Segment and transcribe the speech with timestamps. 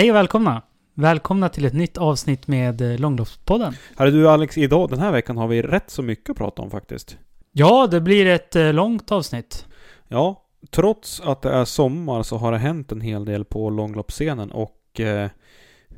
[0.00, 0.62] Hej och välkomna!
[0.94, 3.74] Välkomna till ett nytt avsnitt med eh, Långloppspodden.
[3.96, 6.70] Hörru du Alex, idag den här veckan har vi rätt så mycket att prata om
[6.70, 7.16] faktiskt.
[7.52, 9.66] Ja, det blir ett eh, långt avsnitt.
[10.08, 14.50] Ja, trots att det är sommar så har det hänt en hel del på långloppsscenen
[14.50, 15.30] och eh,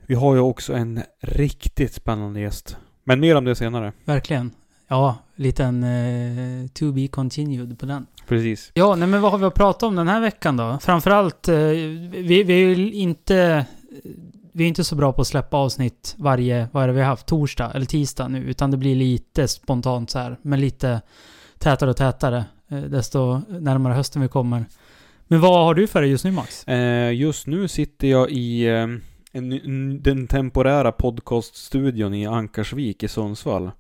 [0.07, 2.77] vi har ju också en riktigt spännande gäst.
[3.05, 3.93] Men mer om det senare.
[4.05, 4.51] Verkligen.
[4.89, 8.07] Ja, liten eh, to be continued på den.
[8.29, 8.71] Precis.
[8.75, 10.79] Ja, nej men vad har vi att prata om den här veckan då?
[10.83, 13.67] Framförallt, eh, vi, vi är ju inte...
[13.93, 14.11] Eh,
[14.53, 17.07] vi är inte så bra på att släppa avsnitt varje, vad är det vi har
[17.07, 17.27] haft?
[17.27, 18.39] Torsdag eller tisdag nu.
[18.39, 20.37] Utan det blir lite spontant så här.
[20.43, 21.01] Men lite
[21.59, 22.45] tätare och tätare.
[22.69, 24.65] Eh, desto närmare hösten vi kommer.
[25.25, 26.69] Men vad har du för dig just nu Max?
[26.69, 28.67] Eh, just nu sitter jag i
[29.33, 33.71] en, den temporära podcaststudion i Ankarsvik i Sundsvall.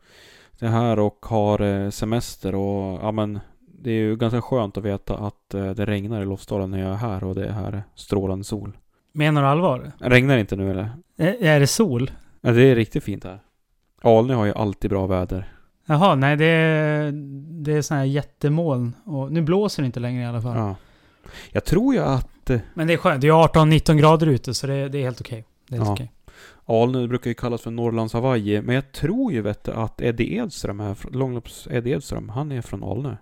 [0.58, 3.40] Det är här och har semester och ja men
[3.82, 6.96] det är ju ganska skönt att veta att det regnar i Lofsdalen när jag är
[6.96, 8.72] här och det är här strålande sol.
[9.12, 9.92] Menar du allvar?
[9.98, 10.90] Regnar det inte nu eller?
[11.16, 12.10] Är, är det sol?
[12.40, 13.38] Ja, det är riktigt fint här.
[14.02, 15.52] Alnö har ju alltid bra väder.
[15.86, 17.12] Jaha, nej det är,
[17.64, 18.96] det är sådana här jättemoln.
[19.04, 20.56] Och nu blåser det inte längre i alla fall.
[20.56, 20.76] Ja.
[21.52, 23.20] Jag tror ju att eh, Men det är skönt.
[23.20, 25.44] Det är 18-19 grader ute så det, det är helt okej.
[25.68, 25.92] Det är helt Ja.
[25.92, 26.12] okej.
[26.66, 30.34] Alnö brukar ju kallas för Norrlands Hawaii, men jag tror ju vet du, att Eddie
[30.36, 33.16] Edström är från, Långlopps Eddie Edström, han är från Alnö.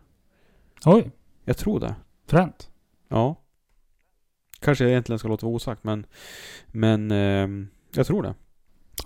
[0.85, 1.11] Oj,
[1.45, 1.95] Jag tror det.
[2.27, 2.69] fränt.
[3.09, 3.37] Ja.
[4.61, 6.07] Kanske jag egentligen ska låta vara osagt, men...
[6.67, 7.11] Men...
[7.11, 8.35] ehm, jag tror det.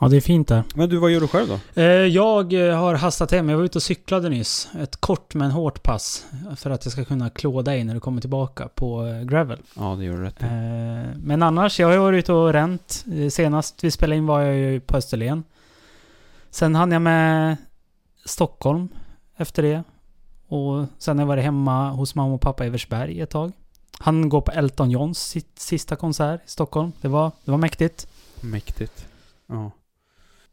[0.01, 0.63] Ja, det är fint där.
[0.75, 1.81] Men du, vad gör du själv då?
[1.83, 3.49] Eh, Jag eh, har hastat hem.
[3.49, 4.69] Jag var ute och cyklade nyss.
[4.81, 6.27] Ett kort men hårt pass.
[6.57, 9.59] För att jag ska kunna klå dig när du kommer tillbaka på eh, gravel.
[9.77, 10.43] Ja, det gör du rätt.
[10.43, 10.49] Eh,
[11.19, 13.05] Men annars, jag har varit ute och ränt.
[13.13, 15.43] Eh, Senast vi spelade in var jag ju på Österlen.
[16.51, 17.57] Sen hann jag med
[18.25, 18.89] Stockholm
[19.37, 19.83] efter det.
[20.49, 23.53] Och sen har jag varit hemma hos mamma och pappa i Eversberg ett tag.
[23.99, 26.93] Han går på Elton Johns sista konsert i Stockholm.
[27.01, 28.07] Det var, det var mäktigt.
[28.41, 29.07] Mäktigt.
[29.47, 29.71] Ja.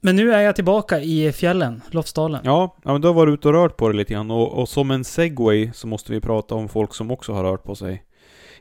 [0.04, 2.42] Men nu är jag tillbaka i fjällen, Lofsdalen.
[2.44, 4.70] Ja, ja men du har varit ute och rört på dig lite grann och, och
[4.70, 8.04] som en segway så måste vi prata om folk som också har rört på sig.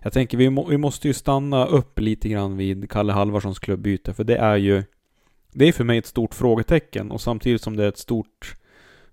[0.02, 4.14] Jag tänker vi, må, vi måste ju stanna upp lite grann vid Kalle Halvarssons klubbyte
[4.14, 4.84] för det är ju
[5.52, 8.54] Det är för mig ett stort frågetecken och samtidigt som det är ett stort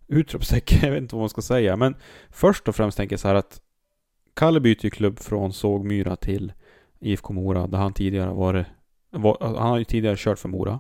[0.08, 1.76] utropstecken, jag vet inte vad man ska säga.
[1.76, 1.96] Men
[2.30, 3.62] först och främst tänker jag så här att
[4.38, 6.54] Kalle byter ju klubb från Sågmyra till
[7.00, 8.68] IFK Mora där han tidigare varit
[9.10, 10.80] var, han har ju tidigare kört för Mora.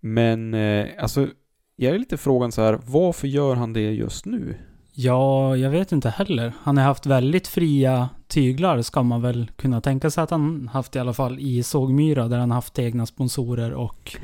[0.00, 1.28] Men eh, alltså
[1.76, 4.56] jag är lite frågan så här, varför gör han det just nu?
[4.92, 6.52] Ja, jag vet inte heller.
[6.62, 10.96] Han har haft väldigt fria tyglar ska man väl kunna tänka sig att han haft
[10.96, 14.16] i alla fall i Sågmyra där han haft egna sponsorer och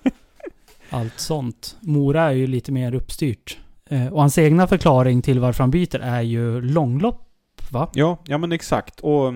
[0.90, 1.76] allt sånt.
[1.80, 3.58] Mora är ju lite mer uppstyrt.
[3.90, 7.28] Eh, Och hans egna förklaring till varför han byter är ju långlopp,
[7.70, 7.90] va?
[7.94, 9.00] Ja, ja men exakt.
[9.00, 9.26] Och,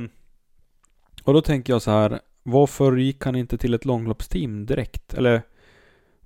[1.25, 5.14] och då tänker jag så här, varför gick han inte till ett långloppsteam direkt?
[5.14, 5.43] Eller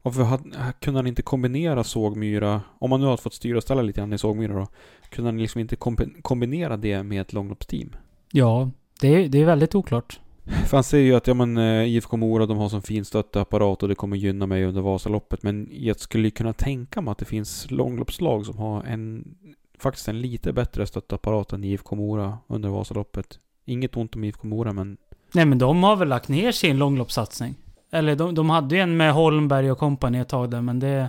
[0.03, 0.51] varför hade,
[0.81, 4.13] kunde han inte kombinera Sågmyra, om man nu har fått styra och ställa lite grann
[4.13, 4.67] i Sågmyra då,
[5.11, 7.97] kunde han liksom inte kombi- kombinera det med ett långloppsteam?
[8.33, 10.21] Ja, det är, det är väldigt oklart.
[10.45, 13.83] För han säger ju att ja, men, eh, IFK Mora de har sån fin stötteapparat
[13.83, 15.43] och det kommer gynna mig under Vasaloppet.
[15.43, 19.35] Men jag skulle kunna tänka mig att det finns långloppslag som har en
[19.79, 23.39] faktiskt en lite bättre stötteapparat än IFK Mora under Vasaloppet.
[23.65, 24.97] Inget ont om IFK Mora men...
[25.33, 27.55] Nej men de har väl lagt ner sin långloppssatsning.
[27.91, 31.09] Eller de, de hade ju en med Holmberg och kompani ett tag där, men det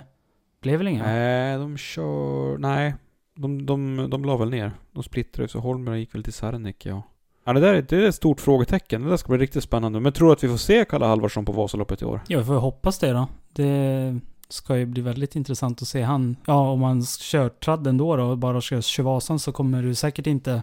[0.60, 1.04] blev väl inget?
[1.04, 2.58] Nej, de kör...
[2.58, 2.94] Nej.
[3.34, 4.72] De, de, de la väl ner.
[4.92, 7.02] De splittrade så Holmberg gick väl till Särnik, ja.
[7.46, 9.02] Ja, det där är, det är ett stort frågetecken.
[9.02, 10.00] Det där ska bli riktigt spännande.
[10.00, 12.20] Men tror du att vi får se Kalle Halvarsson på Vasaloppet i år?
[12.28, 13.28] Ja, vi får hoppas det då.
[13.52, 16.36] Det ska ju bli väldigt intressant att se han.
[16.46, 20.26] Ja, om han kör tradden då, då och bara kör Tjuvvasan så kommer det säkert
[20.26, 20.62] inte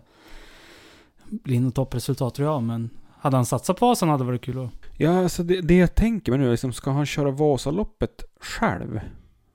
[1.29, 2.63] bli något toppresultat tror jag.
[2.63, 2.89] Men
[3.19, 4.71] hade han satsat på Vasan hade det varit kul att...
[4.97, 8.99] Ja, alltså det, det jag tänker mig nu är liksom, ska han köra Vasaloppet själv?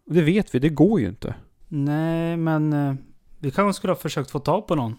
[0.06, 1.34] Det vet vi, det går ju inte.
[1.68, 2.94] Nej, men eh,
[3.38, 4.96] vi kanske skulle ha försökt få tag på någon.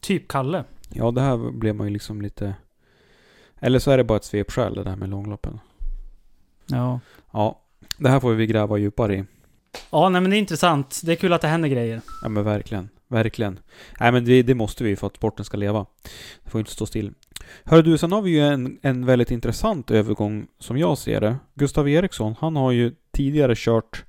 [0.00, 0.64] Typ Kalle.
[0.94, 2.54] Ja, det här blev man ju liksom lite...
[3.60, 5.60] Eller så är det bara ett svepskäl det där med långloppen.
[6.66, 7.00] Ja.
[7.30, 7.60] Ja,
[7.98, 9.24] det här får vi gräva djupare i.
[9.90, 11.00] Ja, nej men det är intressant.
[11.04, 12.00] Det är kul att det händer grejer.
[12.22, 12.88] Ja men verkligen.
[13.08, 13.58] Verkligen.
[14.00, 15.86] Nej men det, det måste vi för att sporten ska leva.
[16.44, 17.12] Det får inte stå still.
[17.64, 21.36] Hör du, sen har vi ju en, en väldigt intressant övergång som jag ser det.
[21.54, 24.04] Gustav Eriksson, han har ju tidigare kört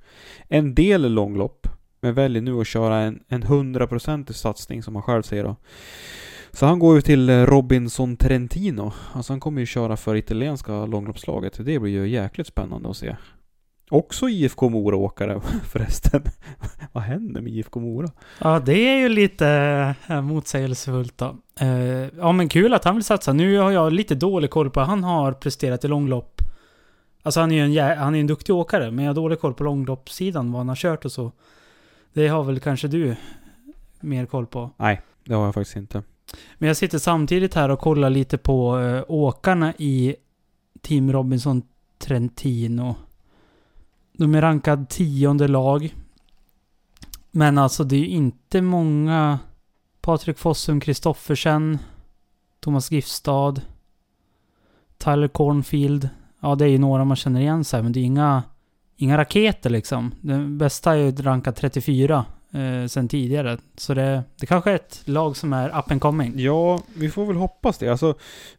[0.48, 1.68] en del långlopp.
[2.00, 5.56] Men väljer nu att köra en, en 100% satsning som han själv säger då.
[6.54, 8.92] Så han går ju till Robinson Trentino.
[9.12, 11.56] Alltså han kommer ju köra för italienska långloppslaget.
[11.64, 13.16] Det blir ju jäkligt spännande att se.
[13.90, 16.22] Också IFK Mora-åkare förresten.
[16.92, 18.10] Vad händer med IFK Mora?
[18.38, 19.48] Ja, det är ju lite
[20.06, 21.36] äh, motsägelsefullt då.
[21.62, 23.32] Uh, ja, men kul att han vill satsa.
[23.32, 26.40] Nu har jag lite dålig koll på han har presterat i långlopp.
[27.22, 29.54] Alltså han är ju en, han är en duktig åkare, men jag har dålig koll
[29.54, 31.32] på långloppssidan, vad han har kört och så.
[32.12, 33.16] Det har väl kanske du
[34.00, 34.70] mer koll på?
[34.76, 36.02] Nej, det har jag faktiskt inte.
[36.58, 40.16] Men jag sitter samtidigt här och kollar lite på eh, åkarna i
[40.82, 41.62] Team Robinson
[41.98, 42.96] Trentino.
[44.12, 45.94] De är rankad tionde lag.
[47.30, 49.38] Men alltså det är ju inte många...
[50.00, 51.78] Patrik Fossum Kristoffersen.
[52.60, 53.54] Thomas Giftstad.
[54.98, 56.08] Tyler Cornfield.
[56.40, 58.42] Ja, det är ju några man känner igen sig men det är inga,
[58.96, 60.14] inga raketer liksom.
[60.20, 62.24] Den bästa är ju rankad 34
[62.54, 63.58] eh, sen tidigare.
[63.76, 66.32] Så det, det kanske är ett lag som är up and coming.
[66.36, 67.88] Ja, vi får väl hoppas det.
[67.88, 68.14] Alltså,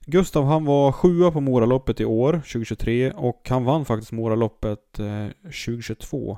[0.06, 5.28] Gustav han var sjua på Moraloppet i år, 2023, och han vann faktiskt Moraloppet eh,
[5.44, 6.38] 2022.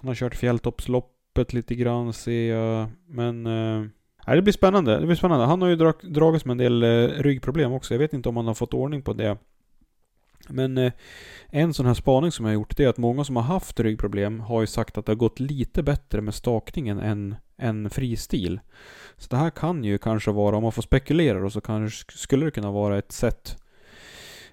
[0.00, 3.46] Han har kört fjälltoppsloppet lite grann ser jag, men...
[3.46, 3.84] Eh,
[4.26, 5.00] det blir spännande.
[5.00, 5.46] Det blir spännande.
[5.46, 7.94] Han har ju drag, dragits med en del eh, ryggproblem också.
[7.94, 9.36] Jag vet inte om han har fått ordning på det.
[10.52, 10.92] Men eh,
[11.50, 13.80] en sån här spaning som jag har gjort, det är att många som har haft
[13.80, 18.60] ryggproblem har ju sagt att det har gått lite bättre med stakningen än, än fristil.
[19.16, 22.44] Så det här kan ju kanske vara, om man får spekulera då, så kanske skulle
[22.44, 23.58] det kunna vara ett sätt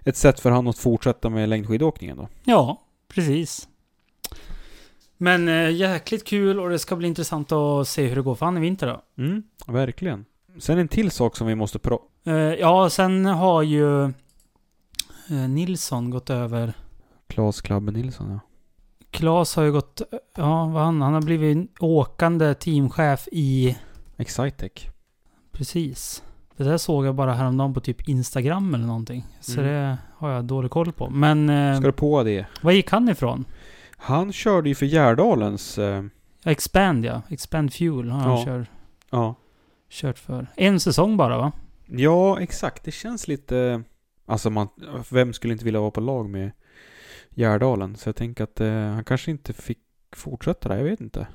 [0.04, 2.28] ett sätt för han att fortsätta med längdskidåkningen då.
[2.44, 2.82] Ja,
[3.14, 3.68] precis.
[5.18, 8.46] Men äh, jäkligt kul och det ska bli intressant att se hur det går för
[8.46, 9.24] han i vinter då.
[9.24, 10.26] Mm, verkligen.
[10.58, 12.04] Sen en till sak som vi måste prata...
[12.28, 14.10] Uh, ja, sen har ju Eh,
[15.30, 16.74] Nilsson gått över.
[17.28, 18.40] Klas Klabbe Nilsson ja.
[19.12, 20.02] Klas har ju gått,
[20.36, 23.78] ja vad han, han har blivit åkande teamchef i...
[24.18, 24.72] Excitec.
[25.52, 26.24] Precis.
[26.58, 29.26] Det där såg jag bara häromdagen på typ Instagram eller någonting.
[29.40, 29.74] Så mm.
[29.74, 31.10] det har jag dålig koll på.
[31.10, 31.50] Men...
[31.50, 32.46] Eh, Ska du på det?
[32.62, 33.46] Var gick han ifrån?
[33.98, 35.78] Han körde ju för Gärdalens...
[35.78, 36.04] Eh...
[36.46, 37.22] Expand ja.
[37.30, 38.36] Expand Fuel har ja.
[38.36, 38.68] han kört.
[39.10, 39.36] Ja.
[39.90, 40.48] Kört för.
[40.56, 41.52] En säsong bara va?
[41.86, 42.84] Ja, exakt.
[42.84, 43.84] Det känns lite...
[44.30, 44.68] Alltså man,
[45.12, 46.52] vem skulle inte vilja vara på lag med
[47.30, 47.96] Gärdalen?
[47.96, 49.80] Så jag tänker att eh, han kanske inte fick
[50.12, 51.28] fortsätta där, jag vet inte.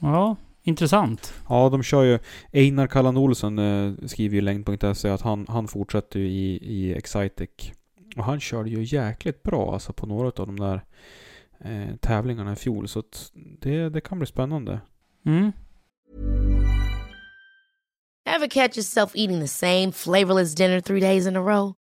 [0.00, 1.34] Ja, intressant.
[1.48, 2.18] Ja, de kör ju...
[2.52, 7.50] Einar Kallan Olsson eh, skriver ju längd.se att han, han fortsätter ju i, i Excitec.
[8.16, 10.84] Och han körde ju jäkligt bra alltså på några av de där
[11.60, 12.88] eh, tävlingarna i fjol.
[12.88, 13.02] Så
[13.60, 14.80] det, det kan bli spännande.
[15.26, 15.52] Mm.
[18.26, 21.74] Have catch yourself eating the same flavorless dinner three days in a row?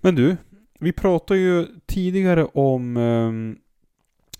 [0.00, 0.36] Men du,
[0.80, 3.56] vi pratade ju tidigare om ehm,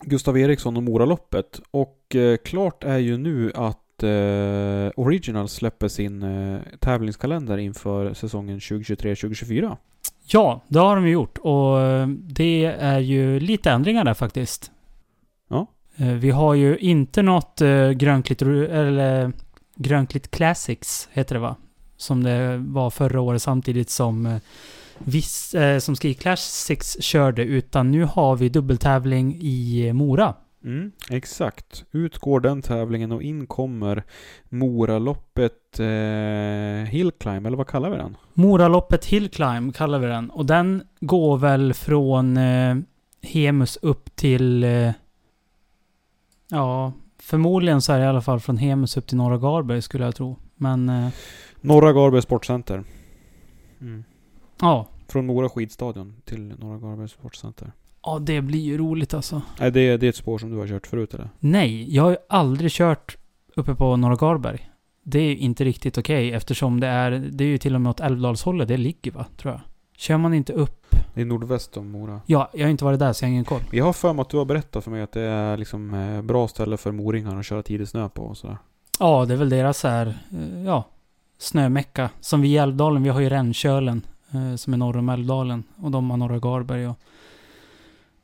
[0.03, 6.23] Gustav Eriksson och Moraloppet och eh, klart är ju nu att eh, Original släpper sin
[6.23, 9.77] eh, tävlingskalender inför säsongen 2023-2024.
[10.27, 11.79] Ja, det har de ju gjort och
[12.19, 14.71] det är ju lite ändringar där faktiskt.
[15.49, 15.67] Ja.
[15.97, 17.61] Vi har ju inte något
[17.95, 19.33] grönklitt, eller
[19.77, 21.57] grönklitt Classics heter det va?
[21.97, 24.41] Som det var förra året samtidigt som
[25.05, 27.45] viss, eh, som Ski Classics körde.
[27.45, 30.35] Utan nu har vi dubbeltävling i Mora.
[30.65, 31.85] Mm, exakt.
[31.93, 34.05] Utgår den tävlingen och in kommer
[34.49, 38.17] Moraloppet eh, Hillclimb, eller vad kallar vi den?
[38.35, 40.31] Moraloppet Hillclimb kallar vi den.
[40.31, 42.77] Och den går väl från eh,
[43.23, 44.65] Hemus upp till...
[44.65, 44.93] Eh,
[46.49, 50.05] ja, förmodligen så är det i alla fall från Hemus upp till Norra Garberg skulle
[50.05, 50.37] jag tro.
[50.55, 51.09] Men eh,
[51.61, 52.85] Norra Garberg Sportcenter.
[53.81, 54.05] Mm.
[54.61, 54.87] Ja.
[55.09, 57.73] Från Mora skidstadion till Norra Garberg Sportcenter.
[58.03, 59.43] Ja, det blir ju roligt alltså.
[59.61, 61.29] Nej, det, det är ett spår som du har kört förut eller?
[61.39, 63.17] Nej, jag har ju aldrig kört
[63.57, 64.71] uppe på Norra Garberg.
[65.03, 67.11] Det är ju inte riktigt okej eftersom det är...
[67.11, 69.61] Det är ju till och med åt Älvdalshållet det ligger va, tror jag.
[69.97, 70.97] Kör man inte upp...
[71.15, 72.21] Det är nordväst om Mora.
[72.27, 73.61] Ja, jag har inte varit där så jag har ingen koll.
[73.71, 76.23] Jag har för mig att du har berättat för mig att det är liksom eh,
[76.23, 78.57] bra ställe för moringar att köra tidig snö på och sådär.
[78.99, 80.85] Ja, det är väl deras här, eh, ja,
[81.39, 82.11] snömecka.
[82.21, 85.65] Som vi i Älvdalen, vi har ju Rännkölen eh, som är norr om Älvdalen.
[85.77, 86.99] Och de har Norra Garberg och...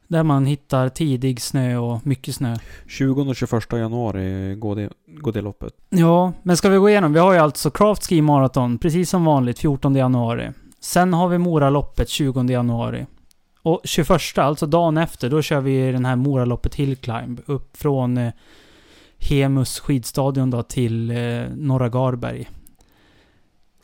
[0.08, 2.56] Där man hittar tidig snö och mycket snö.
[2.86, 5.72] 20 och 21 januari går det, går det loppet.
[5.88, 7.12] Ja, men ska vi gå igenom?
[7.12, 10.52] Vi har ju alltså Craft Ski Marathon, precis som vanligt, 14 januari.
[10.80, 13.06] Sen har vi Moraloppet 20 januari.
[13.62, 18.32] Och 21, alltså dagen efter, då kör vi den här Moraloppet Hillclimb upp från eh,
[19.18, 22.48] Hemus skidstadion då till eh, Norra Garberg.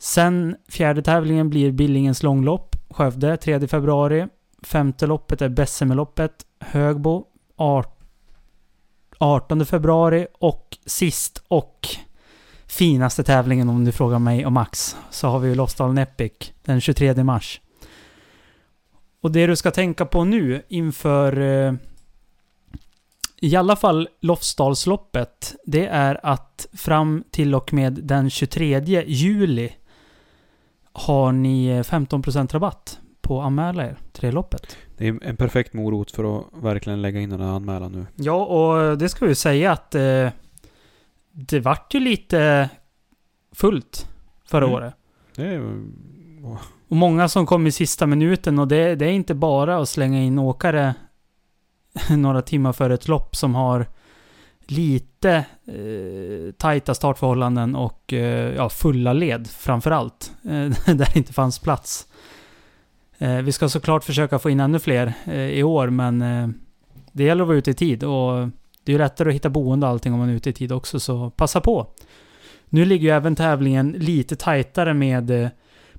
[0.03, 4.27] Sen fjärde tävlingen blir Billingens långlopp, Skövde, 3 februari.
[4.63, 7.25] Femte loppet är Bessemerloppet, Högbo,
[9.17, 10.27] 18 februari.
[10.33, 11.87] Och sist och
[12.67, 16.81] finaste tävlingen om du frågar mig och Max, så har vi ju Lofsdalen Epic den
[16.81, 17.61] 23 mars.
[19.21, 21.73] Och det du ska tänka på nu inför eh,
[23.37, 29.73] i alla fall Lofsdalsloppet, det är att fram till och med den 23 juli
[30.93, 34.77] har ni eh, 15% rabatt på att anmäla er till det loppet.
[34.97, 38.05] Det är en perfekt morot för att verkligen lägga in den här anmälan nu.
[38.15, 40.29] Ja, och det ska vi säga att eh,
[41.31, 42.69] det vart ju lite
[43.51, 44.09] fullt
[44.45, 44.75] förra Mm.
[44.75, 44.93] året.
[45.35, 45.83] Det är,
[46.87, 50.21] Och många som kom i sista minuten och det, det är inte bara att slänga
[50.21, 50.93] in åkare
[52.17, 53.85] några timmar före ett lopp som har
[54.65, 60.31] lite eh, tajta startförhållanden och eh, ja, fulla led framförallt.
[60.43, 60.49] Eh,
[60.95, 62.07] där det inte fanns plats.
[63.17, 66.47] Eh, vi ska såklart försöka få in ännu fler eh, i år men eh,
[67.11, 68.47] det gäller att vara ute i tid och
[68.83, 70.71] det är ju lättare att hitta boende och allting om man är ute i tid
[70.71, 71.87] också så passa på.
[72.69, 75.49] Nu ligger ju även tävlingen lite tajtare med eh,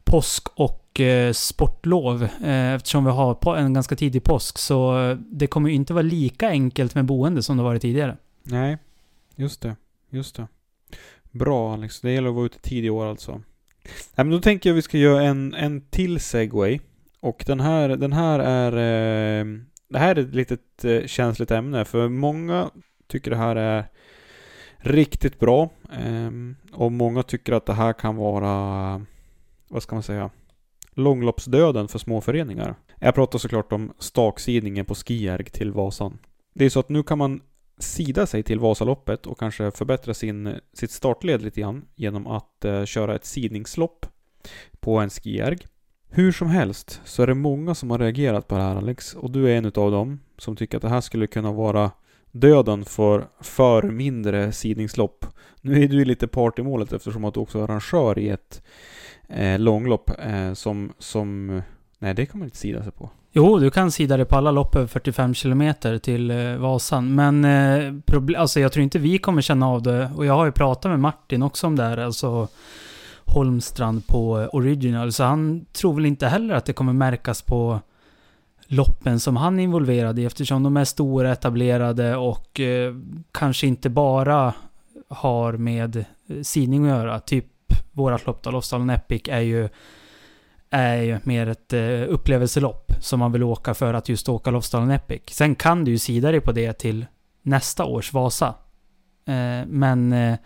[0.04, 4.58] påsk och eh, sportlov eh, eftersom vi har en ganska tidig påsk.
[4.58, 8.16] Så eh, det kommer ju inte vara lika enkelt med boende som det varit tidigare
[8.44, 8.78] nej,
[9.36, 9.76] just det.
[10.10, 10.46] Just det.
[11.30, 13.32] Bra Alex, det gäller att vara ute tidigt i år alltså.
[13.84, 16.80] Nej, men då tänker jag vi ska göra en, en till segway.
[17.20, 18.72] Och den här, den här är...
[18.72, 19.46] Eh,
[19.88, 22.70] det här är ett litet eh, känsligt ämne för många
[23.06, 23.84] tycker det här är
[24.76, 25.70] riktigt bra.
[25.92, 29.02] Ehm, och många tycker att det här kan vara,
[29.68, 30.30] vad ska man säga,
[30.92, 32.74] långloppsdöden för små föreningar.
[33.00, 36.18] Jag pratar såklart om staksidningen på Skierg till Vasan.
[36.54, 37.40] Det är så att nu kan man
[37.78, 42.84] sida sig till Vasaloppet och kanske förbättra sin, sitt startled lite grann genom att eh,
[42.84, 44.06] köra ett sidningslopp
[44.80, 45.58] på en skierg.
[46.08, 49.30] Hur som helst så är det många som har reagerat på det här Alex och
[49.30, 51.90] du är en utav dem som tycker att det här skulle kunna vara
[52.30, 55.26] döden för för mindre sidningslopp.
[55.60, 58.62] Nu är du lite part i målet eftersom att du också är arrangör i ett
[59.28, 61.62] eh, långlopp eh, som, som...
[61.98, 63.10] Nej, det kan man inte sida sig på.
[63.36, 67.14] Jo, du kan sida det på alla lopp över 45 km till eh, Vasan.
[67.14, 70.10] Men eh, alltså, jag tror inte vi kommer känna av det.
[70.16, 71.98] Och jag har ju pratat med Martin också om det här.
[71.98, 72.48] Alltså
[73.24, 75.12] Holmstrand på eh, Original.
[75.12, 77.80] Så han tror väl inte heller att det kommer märkas på
[78.66, 82.94] loppen som han är involverad i eftersom de är stora, etablerade och eh,
[83.32, 84.54] kanske inte bara
[85.08, 86.04] har med eh,
[86.42, 87.20] sidning att göra.
[87.20, 87.46] Typ
[87.92, 89.68] vårat lopp då, Lofsdalen Epic är ju,
[90.74, 94.90] är ju mer ett eh, upplevelselopp som man vill åka för att just åka Lofsdalen
[94.90, 95.22] Epic.
[95.30, 97.06] Sen kan du ju sida dig på det till
[97.42, 98.54] nästa års Vasa.
[99.24, 100.38] Eh, men eh,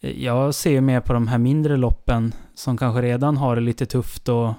[0.00, 3.86] jag ser ju mer på de här mindre loppen som kanske redan har det lite
[3.86, 4.52] tufft och,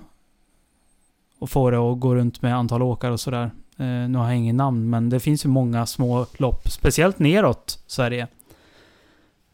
[1.40, 3.52] och får det att gå runt med antal åkare och sådär.
[3.78, 7.84] Eh, nu har jag ingen namn, men det finns ju många små lopp, speciellt neråt
[7.88, 8.28] Sverige,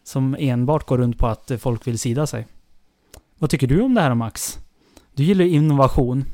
[0.04, 2.48] som enbart går runt på att folk vill sida sig.
[3.38, 4.60] Vad tycker du om det här Max?
[5.20, 6.26] Du gillar ju innovation.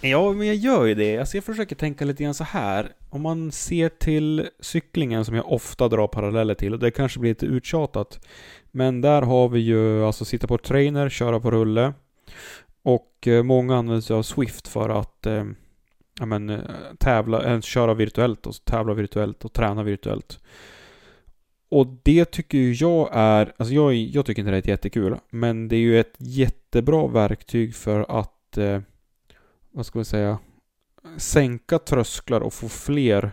[0.00, 1.18] Ja, men jag gör ju det.
[1.18, 2.92] Alltså jag försöker tänka lite grann så här.
[3.10, 7.30] Om man ser till cyklingen som jag ofta drar paralleller till, och det kanske blir
[7.30, 8.26] lite uttjatat.
[8.70, 11.92] Men där har vi ju alltså sitta på trainer, köra på rulle.
[12.82, 15.44] Och eh, många använder sig av Swift för att eh,
[16.20, 16.58] ja, men, eh,
[16.98, 20.40] tävla, eh, köra virtuellt och tävla virtuellt och träna virtuellt.
[21.68, 25.68] Och det tycker ju jag är, alltså jag, jag tycker inte det är jättekul, men
[25.68, 28.80] det är ju ett jättebra verktyg för att, eh,
[29.70, 30.38] vad ska man säga,
[31.16, 33.30] sänka trösklar och få fler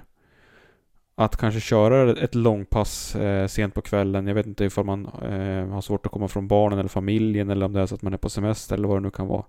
[1.15, 4.27] att kanske köra ett långpass eh, sent på kvällen.
[4.27, 7.65] Jag vet inte ifall man eh, har svårt att komma från barnen eller familjen eller
[7.65, 9.43] om det är så att man är på semester eller vad det nu kan vara.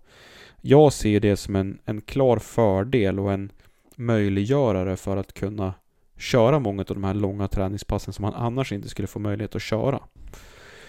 [0.60, 3.52] Jag ser det som en, en klar fördel och en
[3.96, 5.74] möjliggörare för att kunna
[6.16, 9.62] köra många av de här långa träningspassen som man annars inte skulle få möjlighet att
[9.62, 10.00] köra.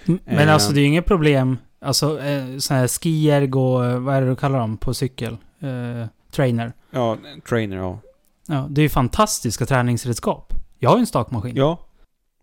[0.06, 0.54] Men eh.
[0.54, 1.58] alltså det är ju inget problem.
[1.80, 5.38] Alltså eh, sån här skiergo, eh, vad är det du kallar dem på cykel?
[5.60, 6.74] Eh, trainer.
[6.92, 7.18] Ja,
[7.50, 8.00] trainer ja.
[8.48, 10.54] Ja, det är ju fantastiska träningsredskap.
[10.80, 11.56] Jag har ju en stakmaskin.
[11.56, 11.80] Ja.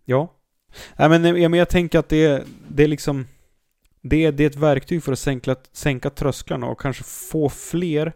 [0.05, 0.33] Ja.
[0.95, 3.27] Nej men, ja, men jag tänker att det, det är liksom...
[4.01, 8.13] Det, det är ett verktyg för att sänka, sänka trösklarna och kanske få fler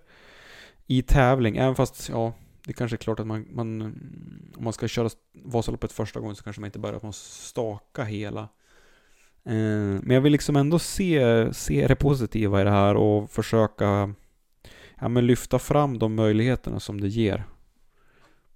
[0.88, 1.58] i tävling.
[1.58, 2.34] Även fast, ja,
[2.70, 3.82] det kanske är klart att man, man
[4.58, 5.10] om man ska köra
[5.44, 8.42] Vasaloppet första gången så kanske man inte börjar med att staka hela.
[9.46, 14.14] Eh, men jag vill liksom ändå se, se det positiva i det här och försöka
[15.00, 17.44] ja, men lyfta fram de möjligheterna som det ger.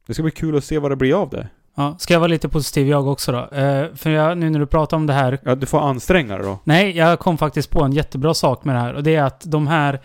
[0.07, 1.49] Det ska bli kul att se vad det blir av det.
[1.75, 3.57] Ja, ska jag vara lite positiv jag också då?
[3.57, 5.39] Eh, för jag, nu när du pratar om det här...
[5.43, 6.59] Ja, du får anstränga dig då.
[6.63, 8.93] Nej, jag kom faktiskt på en jättebra sak med det här.
[8.93, 10.01] Och det är att de här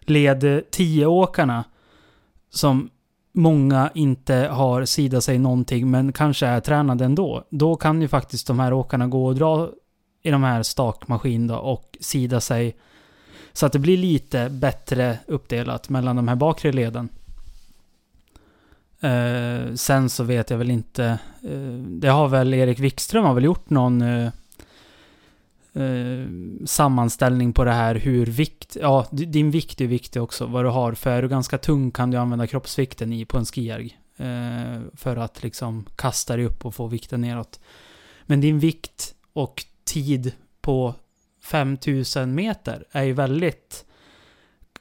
[0.00, 1.64] led 10 åkarna
[2.50, 2.90] som
[3.32, 7.44] många inte har sida sig någonting men kanske är tränade ändå.
[7.50, 9.70] Då kan ju faktiskt de här åkarna gå och dra
[10.22, 12.76] i de här stakmaskin då och sida sig
[13.52, 17.08] så att det blir lite bättre uppdelat mellan de här bakre leden.
[19.00, 21.04] Eh, sen så vet jag väl inte.
[21.42, 24.30] Eh, det har väl Erik Wikström har väl gjort någon eh,
[25.74, 26.26] eh
[26.66, 30.94] sammanställning på det här hur vikt, ja din vikt är viktig också vad du har.
[30.94, 33.98] För är du ganska tung kan du använda kroppsvikten i på en skierg.
[34.16, 37.60] Eh, för att liksom kasta dig upp och få vikten neråt.
[38.22, 40.94] Men din vikt och tid på
[41.42, 43.84] 5000 meter är ju väldigt,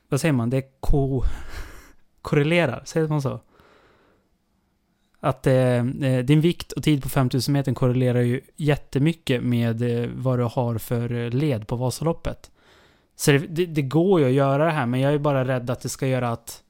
[0.09, 1.23] vad säger man, det ko,
[2.21, 3.39] korrelerar, säger man så?
[5.23, 10.09] Att eh, eh, din vikt och tid på 5000 meter korrelerar ju jättemycket med eh,
[10.15, 12.51] vad du har för eh, led på Vasaloppet.
[13.15, 15.69] Så det, det, det, går ju att göra det här, men jag är bara rädd
[15.69, 16.63] att det ska göra att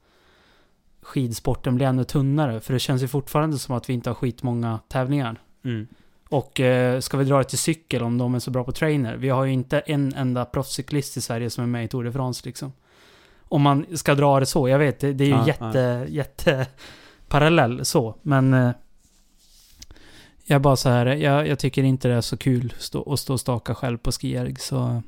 [1.02, 2.60] skidsporten blir ännu tunnare.
[2.60, 5.40] För det känns ju fortfarande som att vi inte har skitmånga tävlingar.
[5.64, 5.86] Mm.
[6.28, 9.16] Och eh, ska vi dra det till cykel om de är så bra på trainer?
[9.16, 12.12] Vi har ju inte en enda proffscyklist i Sverige som är med i Tour de
[12.12, 12.72] France liksom.
[13.48, 16.06] Om man ska dra det så, jag vet, det, det är ju ja, jätte, ja.
[16.06, 16.66] jätte
[17.32, 18.70] parallell så, men eh,
[20.44, 23.32] jag bara så här, jag, jag, tycker inte det är så kul stå, att stå
[23.32, 25.02] och staka själv på skierg, så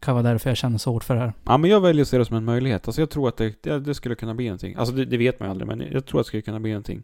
[0.00, 1.32] kan vara därför jag känner så hårt för det här.
[1.44, 2.88] Ja, men jag väljer att se det som en möjlighet.
[2.88, 4.74] Alltså jag tror att det, det, det skulle kunna bli någonting.
[4.74, 6.70] Alltså det, det, vet man ju aldrig, men jag tror att det skulle kunna bli
[6.70, 7.02] någonting.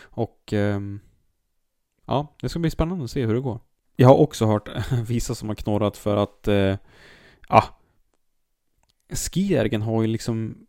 [0.00, 0.80] Och Eh,
[2.06, 3.60] ja, det ska bli spännande att se hur det går.
[3.96, 4.68] Jag har också hört
[5.06, 6.76] vissa som har knorrat för att eh,
[7.48, 7.64] ja,
[9.08, 10.66] skiergen har ju liksom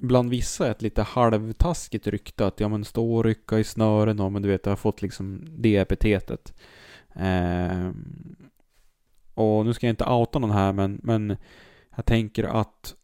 [0.00, 4.32] bland vissa ett lite halvtaskigt rykte att ja men stå och rycka i snören och
[4.32, 6.54] men du vet, jag har fått liksom det epitetet.
[7.14, 7.90] Eh,
[9.34, 11.36] och nu ska jag inte outa någon här men, men
[11.96, 12.94] jag tänker att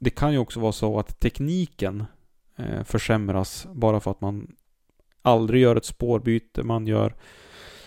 [0.00, 2.04] det kan ju också vara så att tekniken
[2.56, 4.54] eh, försämras bara för att man
[5.22, 6.62] aldrig gör ett spårbyte.
[6.62, 7.14] Man gör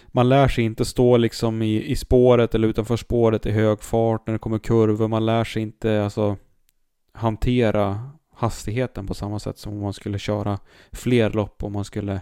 [0.07, 4.27] man lär sig inte stå liksom i, i spåret eller utanför spåret i hög fart
[4.27, 5.07] när det kommer kurvor.
[5.07, 6.37] Man lär sig inte alltså
[7.17, 10.59] hantera hastigheten på samma sätt som om man skulle köra
[10.91, 12.21] fler lopp och man skulle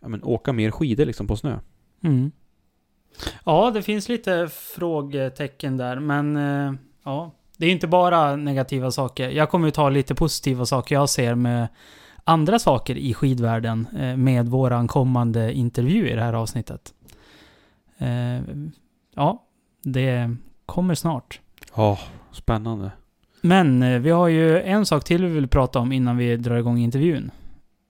[0.00, 1.58] ja, men, åka mer skidor liksom på snö.
[2.04, 2.32] Mm.
[3.44, 6.72] Ja, det finns lite frågetecken där, men eh,
[7.04, 7.30] ja.
[7.56, 9.30] det är inte bara negativa saker.
[9.30, 11.68] Jag kommer ju ta lite positiva saker jag ser med
[12.24, 16.94] andra saker i skidvärlden eh, med våran kommande intervju i det här avsnittet.
[17.98, 18.40] Eh,
[19.14, 19.46] ja,
[19.82, 21.40] det kommer snart.
[21.76, 21.98] Ja,
[22.32, 22.90] spännande.
[23.40, 26.56] Men eh, vi har ju en sak till vi vill prata om innan vi drar
[26.56, 27.30] igång intervjun.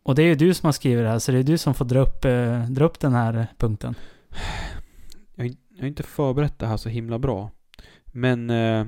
[0.03, 1.75] Och det är ju du som har skrivit det här, så det är du som
[1.75, 3.95] får dra upp, eh, dra upp den här eh, punkten.
[5.35, 7.51] Jag, har jag har inte förberett det här så himla bra.
[8.13, 8.51] Men...
[8.51, 8.87] Eh,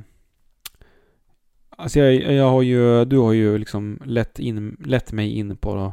[1.77, 3.05] alltså jag, jag har ju...
[3.05, 5.93] Du har ju liksom lett, in, lett mig in på då,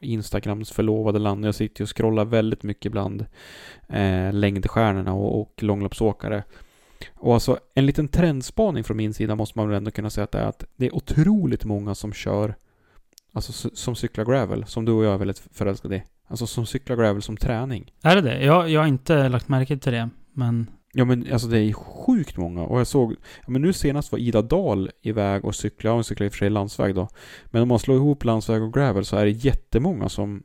[0.00, 1.46] Instagrams förlovade land.
[1.46, 3.26] Jag sitter ju och scrollar väldigt mycket bland
[3.88, 6.44] eh, längdstjärnorna och, och långloppsåkare.
[7.14, 10.32] Och alltså en liten trendspaning från min sida måste man väl ändå kunna säga att
[10.32, 12.54] det är att det är otroligt många som kör
[13.34, 16.02] Alltså som cyklar gravel, som du och jag är väldigt förälskade i.
[16.28, 17.92] Alltså som cyklar gravel som träning.
[18.02, 18.44] Är det det?
[18.44, 20.70] Jag, jag har inte lagt märke till det, men...
[20.92, 24.18] Ja men alltså det är sjukt många och jag såg, ja, men nu senast var
[24.18, 27.08] Ida Dahl iväg och cyklade, hon cyklar i och för sig landsväg då.
[27.44, 30.42] Men om man slår ihop landsväg och gravel så är det jättemånga som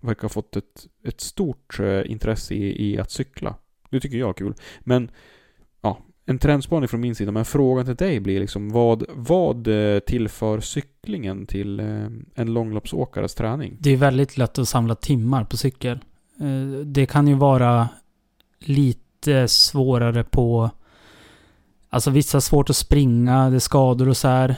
[0.00, 3.54] verkar ha fått ett, ett stort eh, intresse i, i att cykla.
[3.90, 4.54] Det tycker jag är kul.
[4.80, 5.10] Men,
[6.26, 10.60] en trendspaning från min sida, men frågan till dig blir liksom vad, vad eh, tillför
[10.60, 13.76] cyklingen till eh, en långloppsåkares träning?
[13.80, 15.98] Det är väldigt lätt att samla timmar på cykel.
[16.40, 17.88] Eh, det kan ju vara
[18.58, 20.70] lite svårare på...
[21.88, 24.54] Alltså vissa har svårt att springa, det är skador och så här.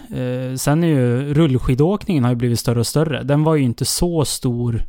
[0.56, 3.22] Sen är ju rullskidåkningen har ju blivit större och större.
[3.22, 4.82] Den var ju inte så stor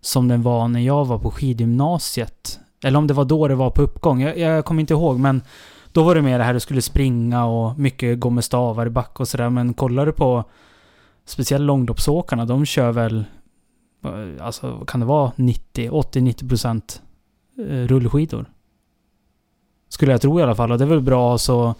[0.00, 2.60] som den var när jag var på skidgymnasiet.
[2.84, 4.22] Eller om det var då det var på uppgång.
[4.22, 5.42] Jag, jag kommer inte ihåg men
[5.92, 8.90] då var det mer det här du skulle springa och mycket gå med stavar i
[8.90, 9.50] back och sådär.
[9.50, 10.44] Men kollar du på
[11.24, 13.24] speciellt långloppsåkarna, de kör väl
[14.04, 17.00] eh, Alltså vad kan det vara 90, 80-90%
[17.58, 18.46] eh, rullskidor.
[19.88, 20.72] Skulle jag tro i alla fall.
[20.72, 21.74] Och det är väl bra så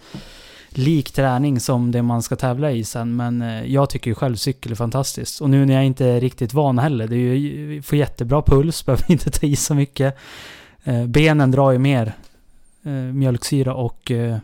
[0.69, 3.15] lik träning som det man ska tävla i sen.
[3.15, 5.41] Men eh, jag tycker ju själv cykel är fantastiskt.
[5.41, 7.07] Och nu när jag inte är riktigt van heller.
[7.07, 10.17] Det är ju, får jättebra puls, behöver inte ta i så mycket.
[11.07, 12.13] Benen drar ju mer
[13.13, 14.37] mjölksyra och eh,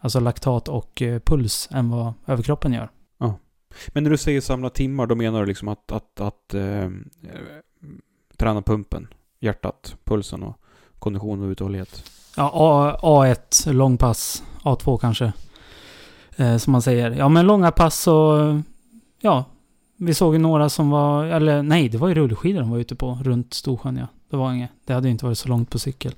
[0.00, 2.90] alltså laktat och eh, puls än vad överkroppen gör.
[3.88, 6.90] Men när du säger samla timmar, då menar du liksom att, att, att eh, eh,
[8.36, 9.08] träna pumpen,
[9.40, 10.56] hjärtat, pulsen och
[10.98, 12.04] kondition och uthållighet?
[12.36, 15.32] Ja, A, A1 långpass, A2 kanske.
[16.36, 17.10] Eh, som man säger.
[17.10, 18.60] Ja, men långa pass och...
[19.20, 19.44] Ja,
[19.96, 21.24] vi såg ju några som var...
[21.24, 24.06] Eller nej, det var ju rullskidor de var ute på runt Storsjön ja.
[24.30, 24.70] Det var inget.
[24.84, 26.12] Det hade ju inte varit så långt på cykel.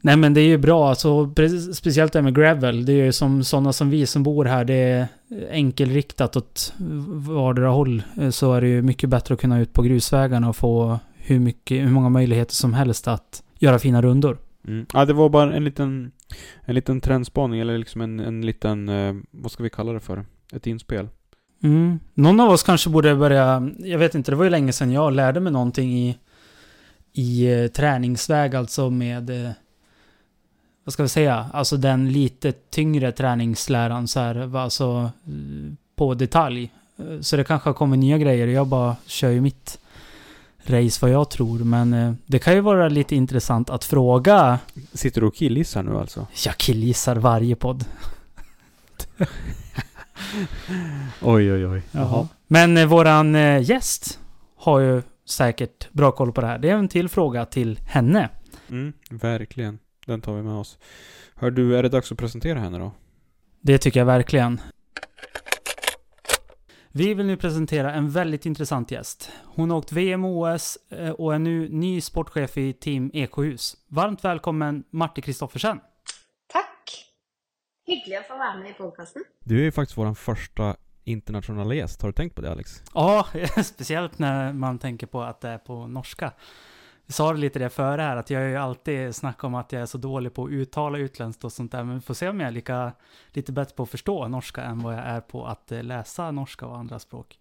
[0.00, 1.34] Nej men det är ju bra, alltså,
[1.74, 2.84] speciellt det här med gravel.
[2.84, 5.06] Det är ju som sådana som vi som bor här, det är
[5.50, 6.72] enkelriktat åt
[7.08, 8.02] vardera håll.
[8.30, 11.82] Så är det ju mycket bättre att kunna ut på grusvägarna och få hur, mycket,
[11.82, 14.38] hur många möjligheter som helst att göra fina rundor.
[14.68, 14.86] Mm.
[14.92, 16.12] Ja, det var bara en liten,
[16.64, 20.24] en liten trendspaning, eller liksom en, en liten, eh, vad ska vi kalla det för?
[20.52, 21.08] Ett inspel.
[21.62, 21.98] Mm.
[22.14, 25.12] Någon av oss kanske borde börja, jag vet inte, det var ju länge sedan jag
[25.12, 26.18] lärde mig någonting i,
[27.12, 29.50] i eh, träningsväg, alltså med, eh,
[30.90, 35.10] vad ska vi säga, alltså den lite tyngre träningsläran så här, alltså
[35.96, 36.70] på detalj.
[37.20, 39.78] Så det kanske har kommit nya grejer, jag bara kör ju mitt
[40.64, 44.58] race vad jag tror, men eh, det kan ju vara lite intressant att fråga,
[44.92, 46.26] Sitter du och killgissar nu alltså?
[46.44, 47.84] jag killgissar varje podd.
[51.22, 51.82] Oj, oj, oj.
[51.92, 52.28] Jaha.
[52.46, 54.18] Men eh, våran eh, gäst
[54.56, 56.58] har ju säkert bra koll på det här.
[56.58, 58.28] Det är en till fråga till henne.
[58.70, 59.78] Mm, verkligen.
[60.06, 60.78] Den tar vi med oss.
[61.34, 62.92] Hör du, är det dags att presentera henne då?
[63.60, 64.60] Det tycker jag verkligen.
[66.92, 69.32] Vi vill nu presentera en väldigt intressant gäst.
[69.44, 73.76] Hon har åkt VM och OS eh, och är nu ny sportchef i Team Ekohus.
[73.88, 75.80] Varmt välkommen Martin Kristoffersen.
[76.52, 77.06] Tack!
[77.86, 79.24] Hyggelig att få vara med i podcasten.
[79.44, 82.02] Du är ju faktiskt vår första internationella gäst.
[82.02, 82.82] Har du tänkt på det Alex?
[82.94, 83.26] Ja,
[83.64, 86.32] speciellt när man tänker på att det är på norska.
[87.10, 89.82] Vi sa lite det före här, att jag har ju alltid snackat om att jag
[89.82, 92.40] är så dålig på att uttala utländskt och sånt där, men vi får se om
[92.40, 92.92] jag är lika,
[93.32, 96.66] lite bättre på att förstå norska än vad jag är på att eh, läsa norska
[96.66, 97.38] och andra språk.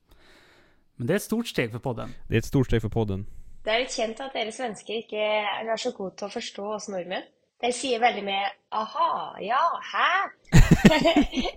[0.95, 2.09] Men det är ett stort steg för podden.
[2.29, 3.25] Det är ett stort steg för podden.
[3.63, 6.89] Det är litt kjent at dere svensker ikke er så gode til å forstå oss
[6.89, 7.25] nordmenn.
[7.61, 10.29] Dere sier veldig med 'aha', 'ja', 'hæ'?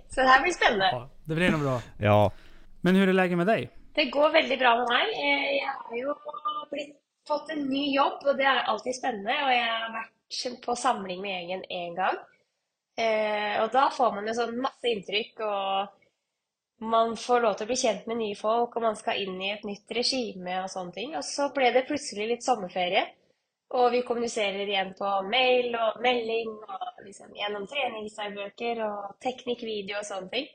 [0.13, 0.85] så det här blir spännande.
[0.85, 1.81] Ja, det blir nog bra.
[1.99, 2.31] Ja.
[2.81, 3.69] Men hur är läget med dig?
[3.95, 5.07] Det går veldig bra med meg.
[5.09, 6.13] Eh, Jeg har jo
[6.71, 9.35] blitt, fått en ny jobb, og det er alltid spennende.
[9.45, 12.21] Og jeg har vært på samling med gjengen én gang.
[12.97, 17.71] Eh, og da får man jo sånn masse inntrykk, og man får lov til å
[17.71, 20.95] bli kjent med nye folk, og man skal inn i et nytt regime og sånne
[20.95, 21.13] ting.
[21.17, 23.05] Og så ble det plutselig litt sommerferie.
[23.73, 30.05] Og vi kommuniserer igjen på mail og melding og liksom gjennom treningsdagbøker og teknikkvideo og
[30.05, 30.51] sånne ting.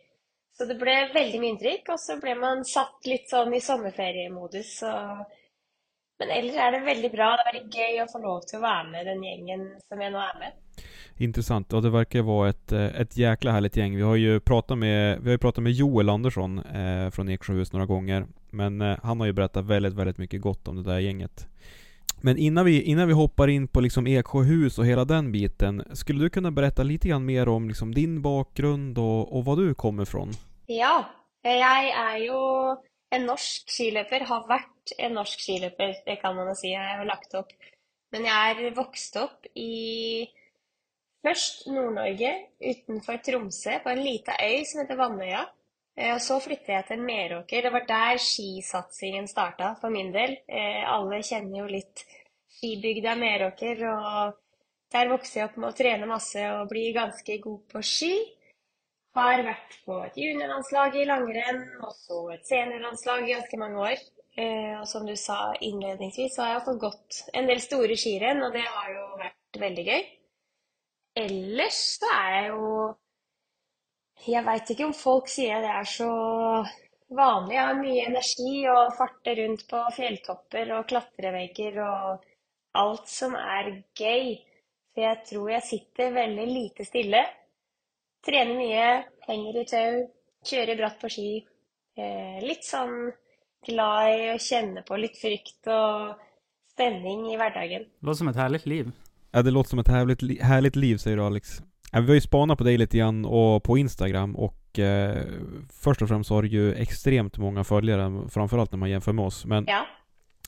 [0.55, 4.73] Så det ble veldig mye inntrykk, og så ble man satt litt sånn i sommerferiemodus.
[4.83, 4.95] Så...
[6.19, 7.29] Men ellers er det veldig bra.
[7.37, 10.15] Det er veldig gøy å få lov til å være med den gjengen som jeg
[10.15, 10.85] nå er med.
[11.21, 11.73] Intressant.
[11.73, 13.97] Och det verkar vara ett, eh, ett jäkla härligt gäng.
[13.97, 17.73] Vi har ju pratat med, vi har ju pratat med Joel Andersson eh, från Eksjöhus
[17.73, 18.27] några gånger.
[18.51, 21.49] Men eh, han har ju berättat väldigt, väldigt mycket gott om det där gänget.
[22.21, 25.85] Men innan vi, innan vi hoppar in på liksom Eksjöhus och hela den biten.
[25.93, 29.75] Skulle du kunna berätta lite grann mer om liksom din bakgrund och, och var du
[29.75, 30.31] kommer ifrån?
[30.67, 31.05] Ja,
[31.45, 32.41] jeg er jo
[33.15, 34.25] en norsk skiløper.
[34.29, 34.45] Har
[34.89, 36.73] vært en norsk skiløper, det kan man jo si.
[36.73, 37.53] Jeg har lagt opp.
[38.13, 40.29] Men jeg er vokst opp i
[41.25, 45.45] først Nord-Norge, utenfor Tromsø, på en lita øy som heter Vannøya.
[45.99, 47.63] Eh, og så flyttet jeg til Meråker.
[47.63, 50.39] Det var der skisatsingen starta for min del.
[50.49, 52.05] Eh, Alle kjenner jo litt
[52.59, 54.39] skibygda Meråker, og
[54.93, 58.15] der vokste jeg opp med å trene masse og bli ganske god på ski.
[59.19, 64.07] Har vært på et juniorlandslag i langrenn, og så et seniorlandslag i ganske mange år.
[64.39, 68.43] Eh, och som du sa inledningsvis så har jag fått gått en del stora skirenn,
[68.43, 70.05] och det har ju varit väldigt gøy.
[71.15, 72.95] Ellers så är jag ju...
[74.33, 76.11] Jag vet inte om folk säger att det är så
[77.09, 77.57] vanlig.
[77.57, 82.25] Jag har mycket energi och farter runt på fjälltoppar och klätterväggar och
[82.73, 84.45] allt som är gøy.
[84.95, 87.27] För jag tror jag sitter väldigt lite stille.
[88.27, 90.09] Tränar mycket, hänger i tau,
[90.45, 91.47] kör bratt på ski.
[91.97, 93.13] Eh, litt sånn
[93.67, 96.15] glad i å kjenne på litt frykt og
[96.73, 97.85] spenning i hverdagen.
[98.01, 98.91] Låter som ett härligt liv.
[99.33, 101.63] Ja, det låter som ett härligt, li- härligt liv säger du Alex.
[101.93, 105.23] Ja, vi har ju spanat på dig lite grann och på Instagram och eh,
[105.83, 109.45] först och främst har du ju extremt många följare, framförallt när man jämför med oss.
[109.47, 109.87] Men Ja.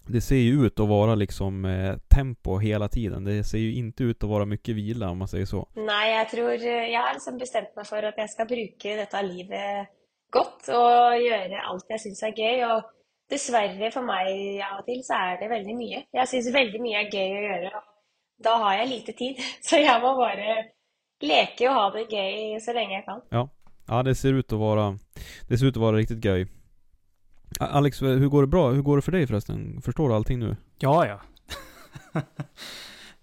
[0.07, 3.25] det ser ju ut att vara liksom eh, tempo hela tiden.
[3.25, 5.69] Det ser ju inte ut att vara mycket vila om man säger så.
[5.77, 9.87] Nei, jeg tror Jeg har liksom bestemt meg for at jeg skal bruke dette livet
[10.31, 12.65] godt og gjøre alt jeg syns er gøy.
[12.71, 12.83] Og
[13.31, 16.03] dessverre for meg av og til så er det veldig mye.
[16.13, 19.41] Jeg syns veldig mye er gøy å gjøre, og da har jeg lite tid.
[19.69, 20.55] Så jeg må bare
[21.23, 23.21] leke og ha det gøy så lenge jeg kan.
[23.31, 23.47] Ja.
[23.91, 24.99] Ja, det ser ut att vara,
[25.49, 26.27] det ser ut att vara riktigt.
[27.61, 28.71] A- Alex, hur går det bra?
[28.71, 29.83] Hur går det för dig förresten?
[29.83, 30.57] Förstår du allting nu?
[30.79, 31.21] Ja, ja.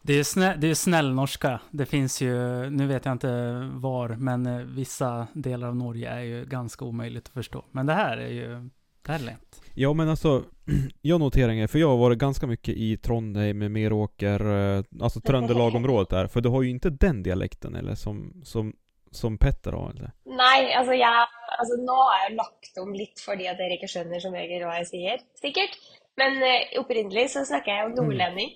[0.01, 1.59] det är snä, det är snäll norska.
[1.71, 2.35] Det finns ju,
[2.69, 7.27] nu vet jag inte var, men eh, vissa delar av Norge är ju ganska omöjligt
[7.27, 7.65] att förstå.
[7.71, 8.69] Men det här är ju,
[9.07, 9.61] det här är lätt.
[9.73, 10.43] Ja men alltså,
[11.01, 15.19] jag noterar en grej, för jag har varit ganska mycket i Trondheim, Meråker, eh, alltså
[15.21, 16.27] Trøndelagområdet där.
[16.27, 18.73] För du har ju inte den dialekten eller som, som,
[19.11, 20.11] som Petter har eller?
[20.25, 21.27] Nei, altså, jeg,
[21.59, 24.79] altså nå er jeg lagt om litt fordi at dere ikke skjønner som regel hva
[24.81, 25.77] jeg sier, sikkert.
[26.17, 28.55] Men eh, opprinnelig så snakker jeg jo nordlending.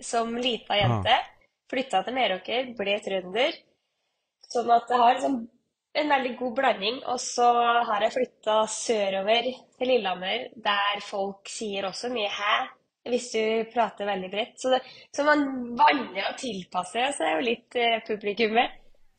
[0.00, 1.18] Som lita jente.
[1.70, 3.58] Flytta til Meråker, ble trønder.
[4.50, 5.42] Sånn at jeg har liksom
[5.94, 7.00] en veldig god blanding.
[7.06, 7.48] Og så
[7.88, 9.42] har jeg flytta sørover
[9.78, 12.68] til Lillehammer, der folk sier også mye 'hæ'
[13.10, 14.52] hvis du prater veldig bredt.
[14.60, 14.78] Så, det,
[15.16, 15.40] så man
[15.76, 18.70] vanner å tilpasse seg jo litt eh, publikummet.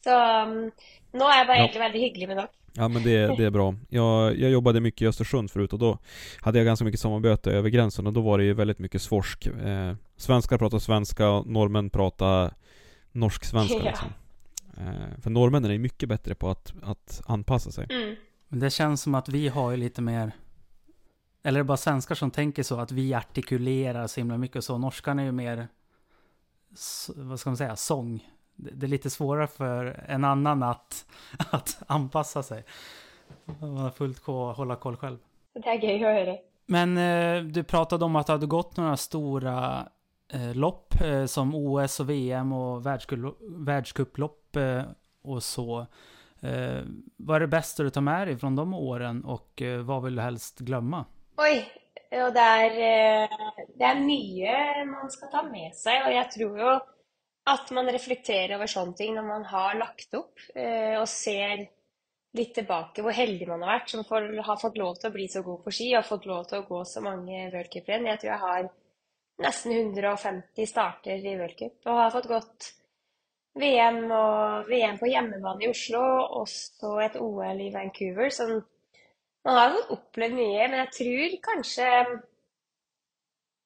[0.04, 0.14] Så
[0.46, 0.72] um,
[1.14, 1.64] nå er jeg bare Ja.
[1.64, 2.50] egentlig veldig hyggelig med dere.
[2.76, 3.76] Ja men det, det är bra.
[3.90, 5.98] Jag, jag jobbade mycket i Östersund förut och då
[6.42, 9.46] hade jag ganska mycket samarbete över gränsen och då var det ju väldigt mycket svorsk.
[9.46, 12.54] Eh, svenskar pratar svenska, norrmän pratar
[13.12, 13.84] norsk-svenska Ja.
[13.90, 14.14] liksom.
[14.78, 17.88] Eh, för norrmännen är mycket bättre på att, att anpassa sig.
[17.90, 18.16] Mm.
[18.48, 20.32] Men det känns som att vi har ju lite mer,
[21.44, 24.64] eller är det bara svenskar som tänker så, att vi artikulerar så himla mycket och
[24.64, 24.78] så.
[24.78, 25.68] Norskan är ju mer,
[27.16, 28.30] vad ska man säga, sång.
[28.56, 31.06] Det det är lite svårare för en annan att,
[31.52, 32.64] att anpassa sig.
[33.46, 35.18] Man har fullt sjå att hålla koll själv.
[35.54, 36.38] Så det gøy å høre.
[36.66, 39.88] Men eh, du pratade om att du hade gått några stora
[40.34, 42.86] Eh, lopp eh, som OS och VM och
[43.68, 44.82] världscuplopp eh,
[45.24, 45.86] och så.
[47.18, 50.22] Vad är det bästa du tar med dig från de åren och vad vill du
[50.22, 51.06] helst glömma?
[51.38, 51.68] Oj,
[52.12, 53.30] og det är,
[53.78, 56.80] det är mycket man ska ta med sig och jag tror ju
[57.46, 60.36] att man reflekterar över sånt när man har lagt upp
[61.02, 61.68] och ser
[62.34, 65.42] lite tillbaka hur heldig man har varit som får, har fått lov att bli så
[65.42, 68.06] god på ski, och fått lov att gå så många World Cup-renn.
[68.06, 68.70] Jag tror jag har
[69.42, 72.70] nesten 150 starter i worldcup, og har fått gått
[73.60, 76.02] VM og VM på hjemmebane i Oslo,
[76.40, 78.62] och så et OL i Vancouver, Så
[79.44, 81.90] man har fått opplevd mye, men jeg tror kanskje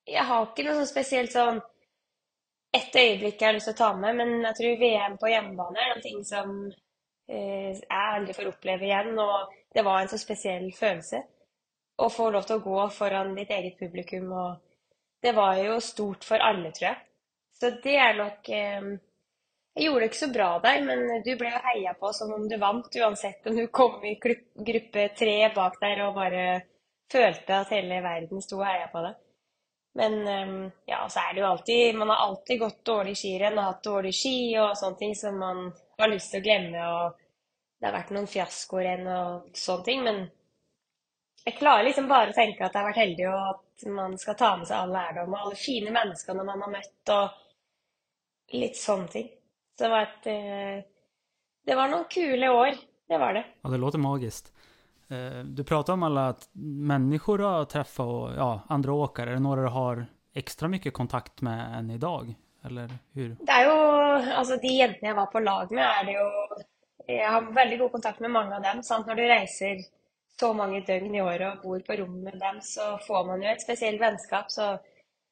[0.07, 1.57] Jeg har ikke noe sånn spesielt sånn
[2.77, 5.81] ett øyeblikk jeg har lyst til å ta med, men jeg tror VM på hjemmebane
[5.81, 6.53] er noen ting som
[7.27, 9.19] eh, jeg aldri får oppleve igjen.
[9.19, 11.21] Og det var en så spesiell følelse
[11.97, 14.31] å få lov til å gå foran ditt eget publikum.
[14.31, 14.66] Og
[15.27, 16.97] det var ju stort för alla, tror jag.
[17.59, 18.27] Så det är nog...
[18.27, 18.99] eh,
[19.73, 22.57] jag gjorde det inte så bra där, men du blev hejad på som om du
[22.57, 23.47] vann, oavsett.
[23.47, 24.19] om du kom i
[24.55, 26.61] grupp tre bak där och bara
[27.11, 29.15] kände att hela världen stod och hejade på dig.
[29.93, 33.63] Men eh, ja, så är det ju alltid Man har alltid gått dålig skirenn och
[33.63, 37.17] haft dålig ski och sånt som man har lust att glömma och
[37.79, 40.27] det har varit någon fiaskorenn och sånne men
[41.47, 44.35] jeg klarer liksom bare å tenke at jeg har vært heldig, og at man skal
[44.35, 49.07] ta med seg all lærdom og alle fine menneskene man har møtt, og litt sånne
[49.13, 49.29] ting.
[49.77, 50.85] Så det var et eh,
[51.67, 52.77] Det var noen kule år.
[53.07, 53.43] Det var det.
[53.61, 54.51] Ja, det låter magiskt.
[55.09, 56.35] Eh, du pratar om alla
[56.91, 59.29] människor du har träffat och ja, andra åkare.
[59.29, 62.35] Är det några du har extra mycket kontakt med än idag?
[62.65, 63.35] Eller hur?
[63.39, 63.77] Det er jo
[64.37, 66.27] Altså, de jentene jeg var på lag med, er det jo
[67.07, 68.83] Jeg har veldig god kontakt med mange av dem.
[68.83, 69.07] Sant?
[69.07, 69.83] Når du reiser
[70.39, 73.49] så mange døgn i året og bor på rom med dem, så får man jo
[73.51, 74.51] et spesielt vennskap.
[74.53, 74.75] Så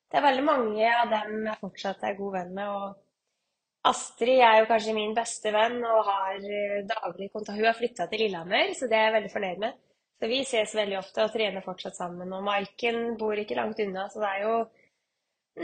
[0.09, 2.69] det er veldig mange av dem jeg fortsatt er god venn med.
[2.69, 7.57] Og Astrid er jo kanskje min beste venn og har eh, daglig kontakt.
[7.59, 9.77] Hun har flytta til Lillehammer, så det er jeg veldig fornøyd med.
[10.15, 12.33] Så vi ses veldig ofte og trener fortsatt sammen.
[12.33, 14.57] Og Maiken bor ikke langt unna, så det er jo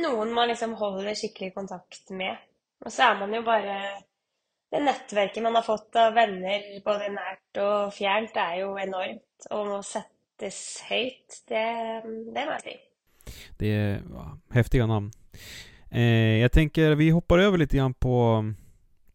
[0.06, 2.38] noen man liksom holder skikkelig kontakt med.
[2.86, 3.78] Og så er man jo bare
[4.72, 9.48] det nätverket man har fått av vänner, både närt och fjärnt, är ju enormt.
[9.50, 11.64] Och att sättas högt, det,
[12.34, 12.78] det må jag.
[13.58, 14.02] Det är
[14.50, 15.12] häftiga namn.
[15.90, 18.46] Eh, jag tänker, vi hoppar över lite grann på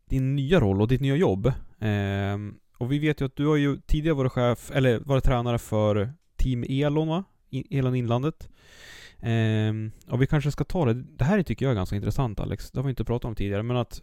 [0.05, 1.47] din nya roll och ditt nya jobb.
[1.81, 2.37] Eh,
[2.79, 6.13] och vi vet ju att du har ju tidigare varit chef, eller varit tränare för
[6.37, 7.25] Team Elon va?
[7.71, 8.49] Elon Inlandet.
[9.19, 9.73] Eh,
[10.13, 12.79] och vi kanske ska ta det, det här tycker jag är ganska intressant Alex, det
[12.79, 14.03] har vi inte pratat om tidigare, men att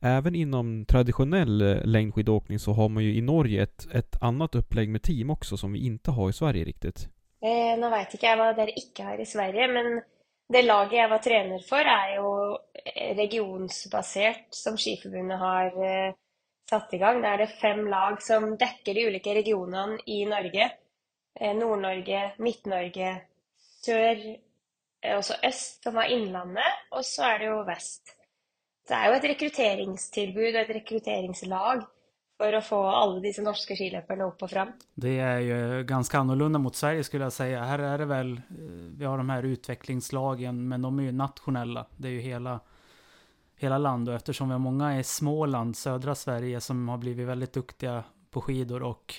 [0.00, 4.88] även inom traditionell eh, längdskidåkning så har man ju i Norge ett, ett annat upplägg
[4.88, 7.08] med team också som vi inte har i Sverige riktigt.
[7.42, 10.02] Eh, nu vet inte jeg vad dere inte har i Sverige, men
[10.48, 12.56] det laget jag var tränare för är ju
[12.94, 16.14] eh, regionsbaserat som skiförbundet har eh,
[16.70, 17.22] satt igång.
[17.22, 20.72] Där är det fem lag som täcker de olika regionerna i Norge.
[21.40, 23.20] Eh, Nord-Norge, Midt-Norge,
[23.84, 24.36] sør,
[25.02, 25.34] eh, også
[25.82, 28.17] som var inlandet och så är det ju vest
[28.88, 31.86] det er jo et rekrutteringstilbud og et rekrutteringslag
[32.38, 34.68] för att få alla dessa norska skilöparna upp och fram.
[34.94, 37.64] Det är ju ganska annorlunda mot Sverige skulle jag säga.
[37.64, 38.42] Här är det väl, eh,
[38.96, 41.86] vi har de här utvecklingslagen, men de är ju nationella.
[41.96, 42.60] Det är ju hela,
[43.56, 47.52] hela land och eftersom vi har många i Småland, södra Sverige, som har blivit väldigt
[47.52, 49.14] duktiga på skidor och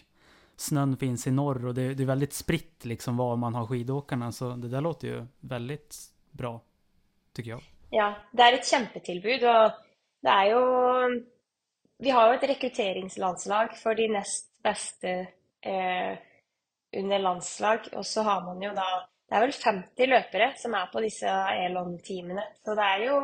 [0.56, 4.32] snön finns i norr och det, det är väldigt spritt liksom var man har skidåkarna.
[4.32, 5.96] Så det där låter ju väldigt
[6.32, 6.62] bra,
[7.34, 7.62] tycker jag.
[7.94, 9.46] Ja, det er et kjempetilbud.
[9.50, 9.78] Og
[10.26, 10.64] det er jo
[12.00, 15.16] Vi har jo et rekrutteringslandslag for de nest beste
[15.62, 16.14] eh,
[16.96, 17.90] under landslag.
[17.94, 18.90] Og så har man jo da
[19.30, 21.30] Det er vel 50 løpere som er på disse
[21.66, 22.46] Elon-teamene.
[22.66, 23.20] Så det er jo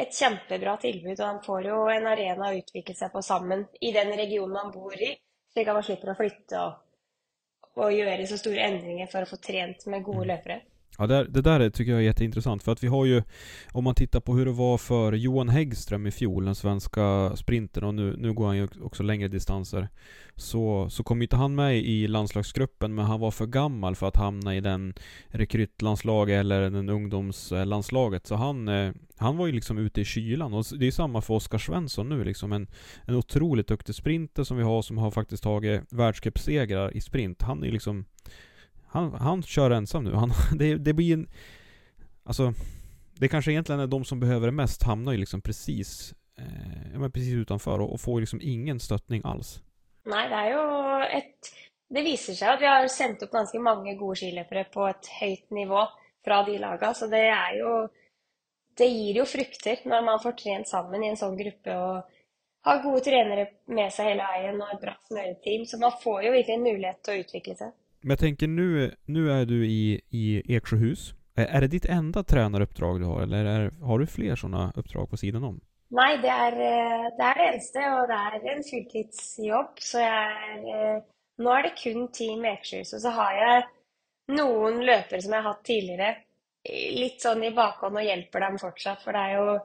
[0.00, 3.92] et kjempebra tilbud, og han får jo en arena å utvikle seg på sammen i
[3.94, 5.12] den regionen han bor i,
[5.52, 6.78] slik at man slipper å flytte og,
[7.82, 10.30] og gjøre så store endringer for å få trent med gode mm.
[10.32, 10.58] løpere.
[10.98, 13.22] Ja, det, det där tycker jag är jätteintressant för att vi har ju,
[13.72, 17.84] om man tittar på hur det var för Johan Häggström i fjol, den svenska sprinten
[17.84, 19.88] och nu, nu går han ju också längre distanser.
[20.34, 24.16] Så, så kom inte han med i landslagsgruppen men han var för gammal för att
[24.16, 24.94] hamna i den
[25.28, 28.26] rekrytlandslaget eller den ungdomslandslaget.
[28.26, 31.34] Så han, eh, han var ju liksom ute i kylan och det är samma för
[31.34, 32.52] Oskar Svensson nu liksom.
[32.52, 32.66] En,
[33.04, 37.42] en otroligt duktig sprinter som vi har som har faktiskt tagit världscupsegrar i sprint.
[37.42, 38.04] Han är liksom
[38.90, 40.14] han, han kör ensam nu.
[40.14, 41.28] Han, det, det blir en...
[42.24, 42.52] Alltså,
[43.20, 47.12] det kanske egentligen är de som behöver det mest hamnar ju liksom precis, eh, men
[47.12, 49.62] precis utanför och, och får liksom ingen stöttning alls.
[50.04, 51.38] Nej, det är ju ett...
[51.94, 55.50] Det visar sig att vi har sänt upp ganska många goda skilöpare på ett högt
[55.50, 55.88] nivå
[56.24, 57.88] från de lagen, så det är ju...
[58.76, 62.10] Det ger ju frukter när man får träna samman i en sån grupp och
[62.62, 66.30] har goda tränare med sig hela vägen och ett bra smörteam, så man får ju
[66.30, 67.72] verkligen möjlighet att utveckla sig.
[68.00, 71.14] Men jag tänker nu, nu är du i, i Eksjöhus.
[71.34, 75.16] Är det ditt enda tränaruppdrag du har eller är, har du fler sådana uppdrag på
[75.16, 75.60] sidan om?
[75.88, 79.70] Nej, det är eh, det, är eneste, och det är en fulltidsjobb.
[79.78, 81.02] Så jag är, eh,
[81.38, 83.64] nu är det kun Team Eksjöhus, och så har jag
[84.28, 86.16] någon löpare som jag haft tidigare,
[86.92, 89.60] lite sån i bakhånd och hjälper dem fortsatt, för det är ju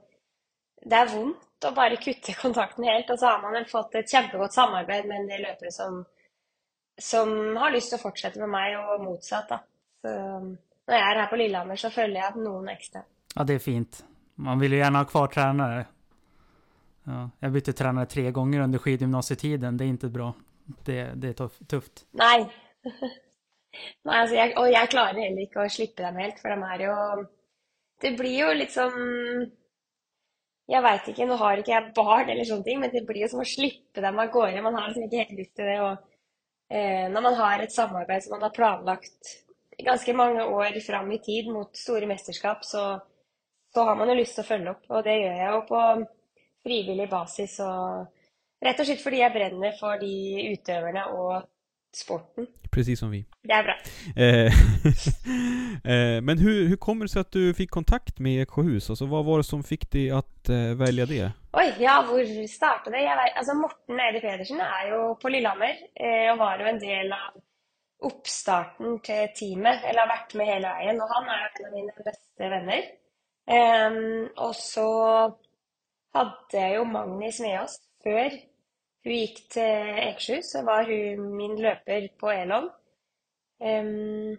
[0.90, 4.14] det är ont att bara kutta kontakten helt, och så har man väl fått ett
[4.14, 6.06] jättegott samarbete med en del löpare som
[7.02, 9.50] som har lyst til å fortsette med meg, og motsatt.
[9.50, 9.60] da.
[10.02, 10.14] Så
[10.86, 13.04] når jeg er her på Lillehammer, så følger jeg noen ekstra.
[13.36, 14.06] Ja, det är fint.
[14.36, 15.86] Man vill ju gärna ha kvar tränare.
[17.04, 19.78] Ja, jag bytte tränare tre gånger under skidgymnasietiden.
[19.78, 20.34] Det är inte bra.
[20.86, 22.06] Det, det är tufft.
[22.12, 22.50] Nej.
[24.04, 26.80] Nej alltså jag, och jag klarar heller inte att slippa dem helt, för de är
[26.80, 27.26] ju...
[28.02, 28.92] Det blir ju liksom
[30.66, 33.44] Jeg veit ikke, nå har ikke jeg barn eller ting, men det blir jo som
[33.44, 34.64] å slippe dem av gårde.
[34.66, 35.76] Man har liksom ikke helt lyst til det.
[35.78, 36.15] Og
[36.70, 39.46] eh, när man har ett samarbete som man har planlagt
[39.78, 43.02] ganska många år fram i tid mot stora mästerskap så,
[43.74, 46.06] så har man ju lust att följa upp och det gör jag och på
[46.64, 47.60] frivillig basis.
[47.60, 48.06] och
[48.62, 51.44] rätt och og slett att jag bränner för de utövarna och
[51.96, 52.48] sporten.
[52.72, 53.26] Precis som vi.
[53.44, 53.76] Det är bra.
[56.22, 58.90] Men hur, hur kommer det sig att du fick kontakt med Eksjöhus?
[58.90, 61.32] Alltså vad var det som fick dig att eh, välja det?
[61.52, 62.06] Oi, ja,
[62.92, 63.02] det?
[63.02, 66.82] Jeg vet, altså Morten Eide Pedersen er jo på Lillehammer eh, og var jo en
[66.82, 67.38] del av
[68.06, 71.02] oppstarten til teamet, eller har vært med hele veien.
[71.02, 72.90] Og han jo en av mine beste venner.
[73.56, 74.90] Em, og så
[76.16, 78.36] hadde jeg jo Magni Smeås før
[79.06, 82.70] hun gikk til Ekershus, så var hun min løper på Elon.
[83.62, 84.36] Um,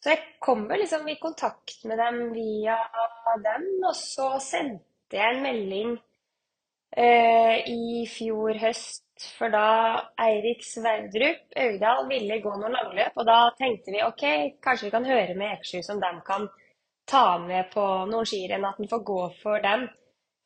[0.00, 2.78] så jeg kom vel liksom i kontakt med dem via
[3.44, 5.92] dem, og så sendte jeg en melding
[6.96, 9.04] uh, i fjor høst,
[9.36, 9.66] for da
[10.24, 14.24] Eirik Sverdrup Augdal ville gå noen langløp, og da tenkte vi ok,
[14.64, 16.48] kanskje vi kan høre med Ekershus om de kan
[17.10, 19.90] ta med på noen skirenn, at han får gå for dem.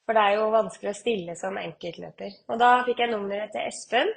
[0.04, 2.34] For det er jo vanskelig å stille som enkeltløper.
[2.52, 4.10] Og da fikk jeg nummeret til Espen.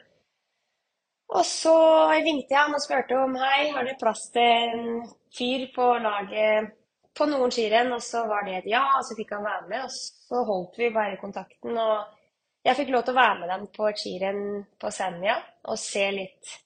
[1.36, 1.76] Og så
[2.12, 5.02] ringte jeg ham og spurte om hei, har dere plass til en
[5.36, 6.74] fyr på laget
[7.18, 7.92] på noen skirenn?
[7.96, 9.88] Og så var det et ja, og så fikk han være med.
[9.88, 11.76] Og så holdt vi bare kontakten.
[11.76, 14.46] Og jeg fikk lov til å være med dem på et skirenn
[14.80, 16.58] på Senja og se litt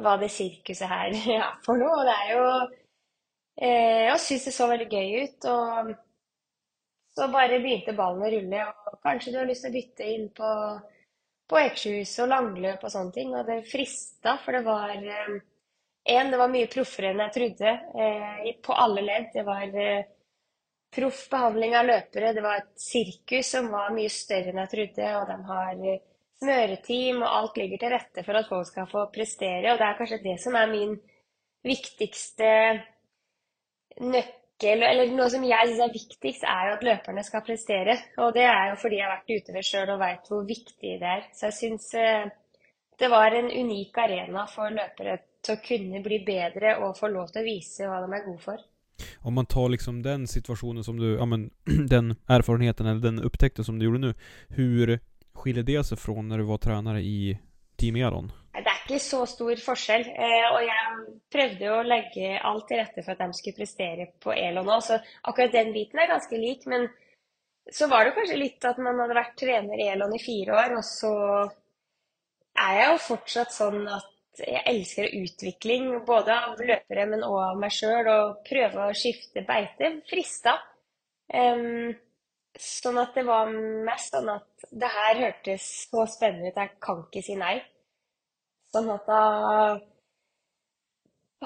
[0.00, 1.96] hva det sirkuset her er for noe.
[2.02, 2.46] Og det er jo
[3.56, 5.50] eh, Jeg syns det så veldig gøy ut.
[5.50, 5.92] og
[7.20, 10.28] så bare begynte ballen å rulle, og kanskje du har lyst til å bytte inn
[10.32, 10.52] på,
[11.52, 13.34] på ekshus og langløp og sånne ting.
[13.36, 15.38] Og det frista, for det var eh,
[16.10, 19.26] En, det var mye proffere enn jeg trodde eh, på alle ledd.
[19.34, 20.06] Det var eh,
[20.96, 22.32] proff behandling av løpere.
[22.32, 26.00] Det var et sirkus som var mye større enn jeg trodde, og de har eh,
[26.40, 29.74] smøreteam, og alt ligger til rette for at folk skal få prestere.
[29.74, 30.96] Og det er kanskje det som er min
[31.68, 32.50] viktigste
[34.00, 37.96] nøkkel, eller noe som jeg syns er viktigst, er jo at løperne skal prestere.
[38.20, 41.10] Og det er jo fordi jeg har vært utøver sjøl og veit hvor viktig det
[41.16, 41.26] er.
[41.36, 42.30] Så jeg syns eh,
[43.00, 47.30] det var en unik arena for løpere til å kunne bli bedre og få lov
[47.32, 48.66] til å vise hva de er gode for.
[49.24, 51.50] Om man tar liksom den situationen som du, ja men
[51.94, 54.14] den erfarenheten eller den upptäckten som du gjorde nu.
[54.48, 54.98] Hur
[55.32, 57.38] skiljer det sig från när du var tränare i
[57.76, 58.32] Team Elon?
[58.90, 60.02] Ikke så stor forskjell.
[60.18, 64.08] Eh, og jeg prøvde jo å legge alt til rette for at de skulle prestere
[64.18, 64.80] på ELO nå.
[64.82, 64.98] Så
[65.30, 66.66] akkurat den biten er ganske lik.
[66.66, 66.88] Men
[67.70, 70.74] så var det kanskje litt at man hadde vært trener i ELON i fire år,
[70.80, 71.12] og så
[72.58, 77.62] er jeg jo fortsatt sånn at jeg elsker utvikling, både av løpere, men òg av
[77.62, 79.92] meg sjøl, og prøve å skifte beite.
[80.10, 80.56] Frista.
[81.30, 81.92] Um,
[82.58, 83.52] sånn at det var
[83.86, 87.60] mest sånn at det her hørtes så spennende ut, jeg kan ikke si nei.
[88.70, 89.22] Sånn at da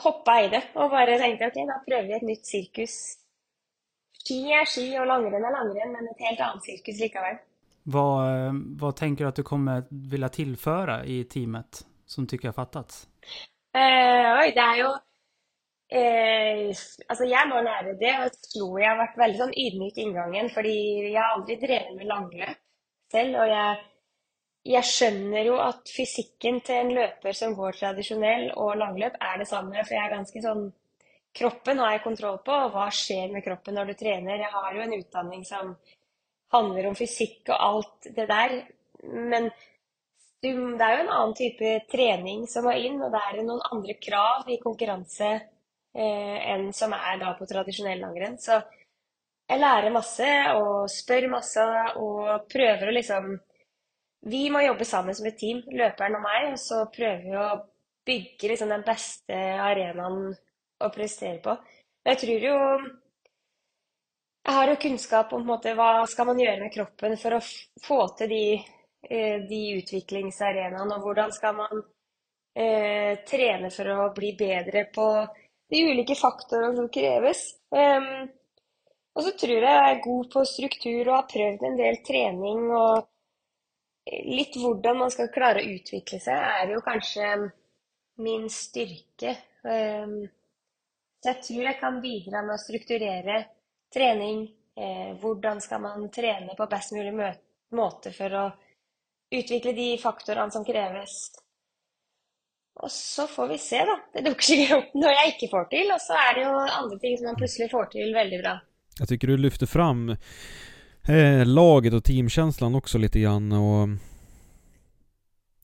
[0.04, 2.96] hoppa i det og bare tenkte ok, da prøver vi et nytt sirkus.
[4.24, 7.36] Ski er ski, og langrenn er langrenn, men et helt annet sirkus likevel.
[7.86, 12.54] Vad, eh, vad tänker du att du kommer vilja tillföra i teamet som tycker jag
[12.54, 13.08] fattats?
[13.74, 14.90] Eh, oi, det er jo
[15.98, 16.70] eh,
[17.08, 18.12] Altså, jeg må lære det.
[18.12, 20.76] Jeg tror jeg har vært veldig sånn ydmyk i inngangen, fordi
[21.10, 22.62] jeg har aldri drevet med langløp
[23.12, 23.36] selv.
[23.42, 23.82] Og jeg,
[24.64, 29.48] jeg skjønner jo at fysikken til en løper som går tradisjonell og langløp, er det
[29.50, 29.76] samme.
[29.82, 30.64] For jeg er ganske sånn
[31.34, 34.38] Kroppen har jeg kontroll på, og hva skjer med kroppen når du trener?
[34.38, 35.72] Jeg har jo en utdanning som
[36.54, 38.54] handler om fysikk og alt det der.
[39.02, 39.48] Men
[40.44, 43.64] du, det er jo en annen type trening som må inn, og det er noen
[43.66, 48.38] andre krav i konkurranse eh, enn som er da på tradisjonell langrenn.
[48.38, 48.60] Så
[49.50, 51.66] jeg lærer masse og spør masse
[51.98, 53.34] og prøver å liksom
[54.24, 57.48] vi må jobbe sammen som et team, løperen og meg, og så prøver vi å
[58.08, 60.30] bygge liksom den beste arenaen
[60.80, 61.56] å prestere på.
[62.04, 62.58] Men jeg tror jo
[64.44, 67.38] jeg har jo kunnskap om på en måte, hva skal man gjøre med kroppen for
[67.38, 67.44] å
[67.86, 68.42] få til de,
[69.08, 71.80] eh, de utviklingsarenaene, og hvordan skal man
[72.52, 75.06] eh, trene for å bli bedre på
[75.72, 77.40] de ulike faktorene som kreves.
[77.72, 78.28] Um,
[79.14, 82.68] og så tror jeg jeg er god på struktur og har prøvd en del trening
[82.68, 83.08] og
[84.04, 87.46] litt hvordan man skal klare å utvikle seg, er jo kanskje um,
[88.24, 89.36] min styrke.
[89.64, 90.18] Um,
[91.22, 93.38] så jeg tror jeg kan bidra med å strukturere
[93.94, 94.44] trening.
[94.74, 97.14] Eh, hvordan skal man trene på best mulig
[97.72, 98.44] måte for å
[99.38, 101.14] utvikle de faktorene som kreves.
[102.82, 103.96] Og så får vi se, da.
[104.14, 106.98] Det dukker sikkert opp når jeg ikke får til, og så er det jo andre
[107.02, 108.54] ting som man plutselig får til veldig bra.
[108.98, 110.16] Jag tycker du lyfter fram
[111.08, 113.88] eh, laget och teamkänslan också lite grann och...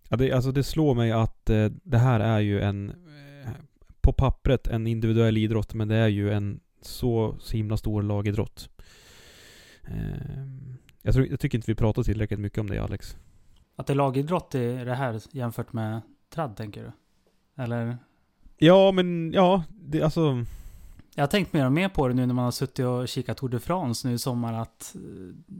[0.08, 2.90] Ja, det, alltså det slår mig att eh, det här är ju en...
[2.90, 3.50] Eh,
[4.00, 8.70] på pappret en individuell idrott men det är ju en så, så himla stor lagidrott.
[9.84, 10.46] Eh,
[11.02, 13.16] jag, tror, jag tycker inte vi pratar tillräckligt mycket om det Alex.
[13.76, 16.00] Att det är lagidrott i det här jämfört med
[16.34, 16.92] tradd, tänker du?
[17.62, 17.98] Eller?
[18.56, 20.44] Ja, men ja, det, alltså...
[21.14, 23.36] Jag har tänkt mer och mer på det nu när man har suttit och kikat
[23.36, 24.94] Tour de France nu i sommar att...
[24.94, 25.56] eh,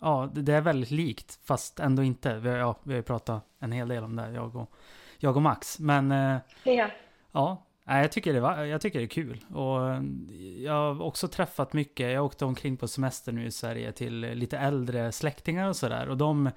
[0.00, 2.38] Ja, det är väldigt likt, fast ändå inte.
[2.38, 4.70] Vi har, ja, vi har ju pratat en hel del om det, jag och,
[5.18, 5.78] jag och Max.
[5.78, 6.36] Men eh,
[7.32, 7.62] Ja.
[7.84, 9.44] ja, jag tycker, det var, jag tycker det är kul.
[9.54, 10.02] Och eh,
[10.58, 14.58] jag har också träffat mycket, jag åkte omkring på semester nu i Sverige till lite
[14.58, 16.08] äldre släktingar och sådär.
[16.08, 16.50] Och de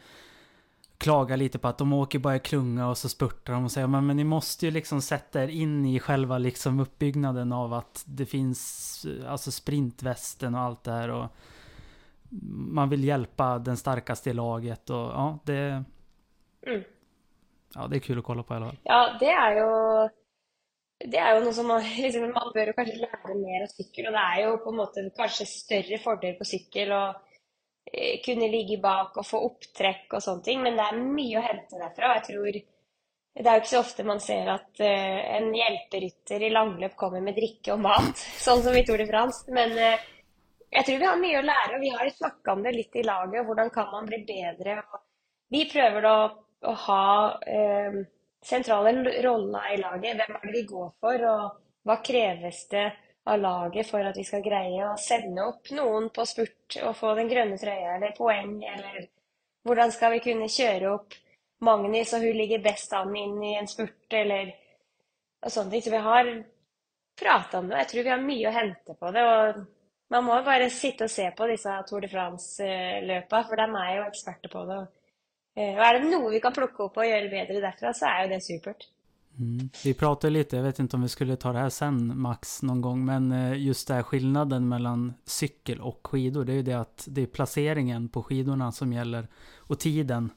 [0.98, 3.88] klagar lite på att de åker bara i klunga och så spurtar de och säger
[3.88, 8.04] men, men ni måste ju liksom sätta er in i själva liksom uppbyggnaden av att
[8.08, 11.28] det finns alltså sprintvästen och allt det här och
[12.70, 15.84] man vill hjälpa den starkaste i laget och ja, det,
[16.68, 16.84] Mm.
[17.76, 18.78] ja, det är kul att kolla på i alla fall.
[18.84, 20.10] Ja, det er jo
[21.12, 24.08] Det er jo noe som man liksom, Man bør jo kanskje lære mer av sykkel,
[24.10, 27.27] og det er jo på en måte kanskje større fordel på sykkel å eh,
[27.94, 31.46] Eh, kunne ligge bak og få opptrekk og sånne ting, men det er mye å
[31.46, 32.10] hente derfra.
[32.10, 32.60] Og jeg tror
[33.38, 37.22] Det er jo ikke så ofte man ser at eh, en hjelperytter i langløp kommer
[37.22, 39.46] med drikke og mat, sånn som i Tour de France.
[39.54, 40.08] Men eh,
[40.74, 43.06] jeg tror vi har mye å lære, og vi har snakka om det litt i
[43.06, 43.46] laget.
[43.46, 44.80] Hvordan kan man bli bedre?
[44.82, 45.04] Og
[45.54, 46.16] vi prøver da
[46.66, 47.06] å ha
[47.46, 48.02] eh,
[48.44, 50.18] sentrale roller i laget.
[50.18, 52.88] Hvem er det vi går for, og hva kreves det
[53.28, 57.14] av laget för att vi ska greie å sende opp noen på spurt och få
[57.16, 59.08] den grønne trøya eller poäng eller
[59.68, 61.14] hvordan ska vi kunna köra upp
[61.60, 64.54] Magnus, så hun ligger bäst an in i en spurt, eller
[65.46, 65.82] og sånne ting.
[65.82, 66.44] Så vi har
[67.22, 67.78] prata om det.
[67.78, 69.24] jag tror vi har mycket att hente på det.
[69.24, 69.56] och
[70.10, 73.98] man måste bara sitta och se på disse Tour de France-løpa, eh, for de är
[73.98, 74.88] jo eksperter på det.
[75.62, 78.24] Eh, och är det noe vi kan plocka upp och göra bättre derfra, så är
[78.24, 78.88] jo det supert.
[79.40, 79.70] Mm.
[79.84, 82.82] Vi pratade lite, jag vet inte om vi skulle ta det här sen Max någon
[82.82, 86.74] gång, men eh, just det här skillnaden mellan cykel och skidor, det är ju det
[86.74, 89.28] att det är placeringen på skidorna som gäller
[89.58, 90.30] och tiden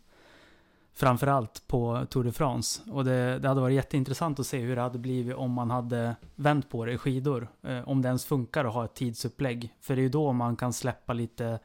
[0.92, 2.90] framförallt på Tour de France.
[2.90, 6.16] Och det, det hade varit jätteintressant att se hur det hade blivit om man hade
[6.34, 7.48] vänt på det i skidor.
[7.62, 9.74] Eh, om det ens funkar att ha ett tidsupplägg.
[9.80, 11.59] För det är ju då man kan släppa lite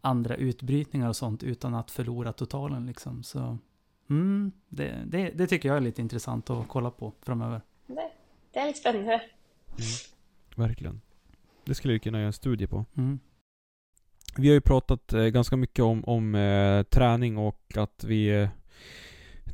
[0.00, 3.22] andra utbrytningar och sånt utan att förlora totalen liksom.
[3.22, 3.58] Så
[4.10, 7.60] mm, det, det, det tycker jag är lite intressant att kolla på framöver.
[7.86, 8.10] Det,
[8.52, 9.20] det er litt spennende.
[10.56, 11.00] Verkligen.
[11.64, 12.84] Det skulle vi kunna göra en studie på.
[12.96, 13.18] Mm.
[14.36, 18.48] Vi har ju pratat eh, ganska mycket om, om eh, träning och att vi eh,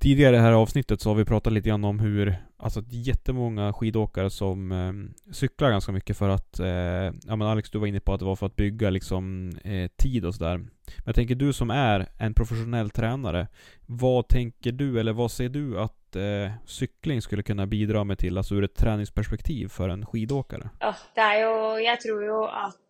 [0.01, 3.73] Tidigare i det här avsnittet så har vi pratat lite grann om hur Alltså jättemånga
[3.73, 6.67] skidåkare som eh, cyklar ganska mycket för att eh,
[7.27, 9.91] Ja men Alex du var inne på att det var för att bygga liksom eh,
[9.97, 10.71] tid och sådär Men
[11.07, 13.49] jag tänker du som är en professionell tränare
[13.87, 18.39] Vad tänker du eller vad ser du att eh, cykling skulle kunna bidra med till
[18.39, 20.71] Alltså ur ett träningsperspektiv för en skidåkare?
[20.81, 22.89] Ja, det är ju, jag tror ju att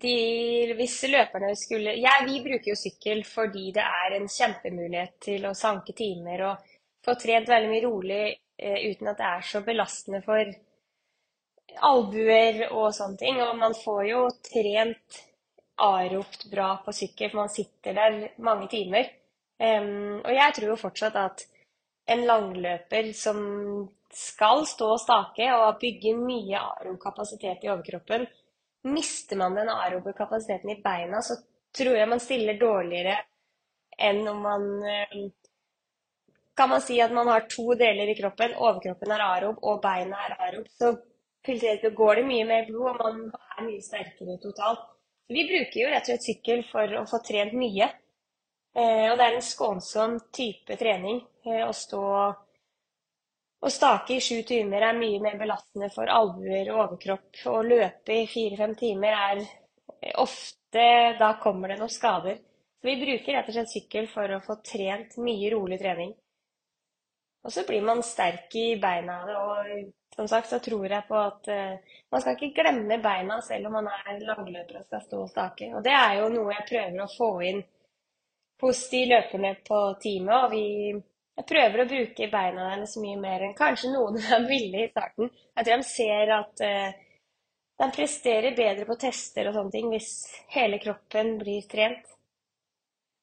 [0.00, 5.44] de Hvis løperne skulle Ja, vi bruker jo sykkel fordi det är en kjempemulighet till
[5.44, 6.58] att sanke timer och
[7.04, 10.52] få trent veldig mye rolig Eh, uten at det er så belastende for
[11.88, 13.40] albuer og sånne ting.
[13.42, 15.22] Og man får jo trent
[15.82, 19.08] aropt bra på sykkel, for man sitter der mange timer.
[19.62, 21.44] Em, og jeg tror jo fortsatt at
[22.12, 23.42] en langløper som
[24.12, 28.26] skal stå og stake og bygge mye aerob kapasitet i overkroppen,
[28.92, 31.38] mister man den aerobe kapasiteten i beina, så
[31.72, 33.16] tror jeg man stiller dårligere
[34.02, 35.14] enn om man eh,
[36.54, 40.18] kan man si at man har to deler i kroppen, overkroppen er arob og beina
[40.26, 40.92] er arob, så
[41.46, 43.20] filtrerer- går det mye mer blod, og man
[43.58, 44.84] er mye sterkere totalt.
[45.32, 47.88] Vi bruker jo rett og slett sykkel for å få trent mye.
[48.74, 51.20] Eh, og det er en skånsom type trening.
[51.46, 52.02] Eh, å stå
[53.62, 57.42] å stake i sju timer er mye mer belastende for albuer og overkropp.
[57.46, 60.86] Å løpe i fire-fem timer er eh, ofte
[61.18, 62.38] Da kommer det noen skader.
[62.80, 66.14] Så vi bruker rett og slett sykkel for å få trent mye rolig trening.
[67.42, 69.18] Og så blir man sterk i beina.
[69.42, 73.70] Og som sagt så tror jeg på at eh, man skal ikke glemme beina selv
[73.70, 75.72] om man er langløper og skal stå og stake.
[75.74, 77.62] Og det er jo noe jeg prøver å få inn
[78.62, 80.36] hos de løperne på teamet.
[80.38, 80.66] Og vi
[81.32, 85.30] jeg prøver å bruke beina deres mye mer enn kanskje noen er ville i starten.
[85.56, 86.98] Jeg tror de ser at eh,
[87.82, 90.10] de presterer bedre på tester og sånne ting hvis
[90.52, 92.11] hele kroppen blir trent.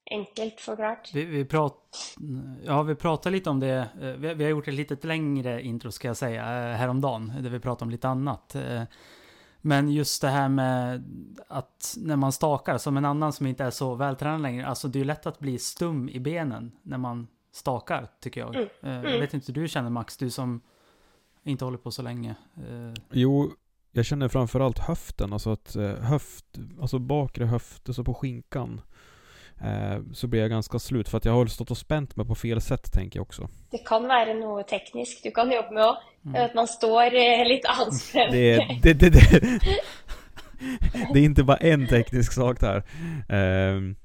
[0.09, 1.09] Enkelt forklart.
[1.13, 1.97] Vi, vi, prat,
[2.65, 3.89] ja, vi pratade lite om det.
[4.01, 6.41] eh, Vi, vi har gjort ett lite längre intro ska jag säga,
[6.71, 7.33] eh, häromdagen.
[7.41, 8.55] Där vi pratade om lite annat.
[8.55, 8.83] Eh,
[9.61, 11.03] Men just det här med
[11.47, 14.97] att när man stakar, som en annan som inte är så vältränad längre, alltså det
[14.97, 18.55] är ju lätt att bli stum i benen när man stakar, tycker jag.
[18.55, 18.67] Mm.
[18.81, 19.19] Eh, Jag Mm.
[19.19, 20.61] vet inte hur du känner Max, du som
[21.43, 22.35] inte håller på så länge.
[23.11, 23.51] Jo,
[23.91, 26.45] jag känner framförallt höften, alltså att höft,
[26.81, 28.81] alltså bakre höft, alltså på skinkan.
[29.61, 32.35] Eh, så blir jag ganska slut för att jag har stått och spänt mig på
[32.35, 33.47] fel sätt tänker jag också.
[33.71, 35.97] Det kan være noe teknisk du kan jobbe med òg.
[36.35, 38.31] At man står eh, litt anspent.
[38.31, 39.29] Det är, det, det, det,
[41.13, 42.83] det är inte bara en teknisk sak där.
[43.29, 43.95] Ehm,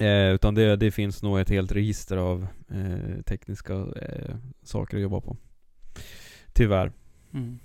[0.00, 5.02] eh, utan det, det finns nog ett helt register av eh, tekniska eh, saker att
[5.02, 5.36] jobba på.
[6.52, 6.92] Tyvärr.
[7.34, 7.60] mm.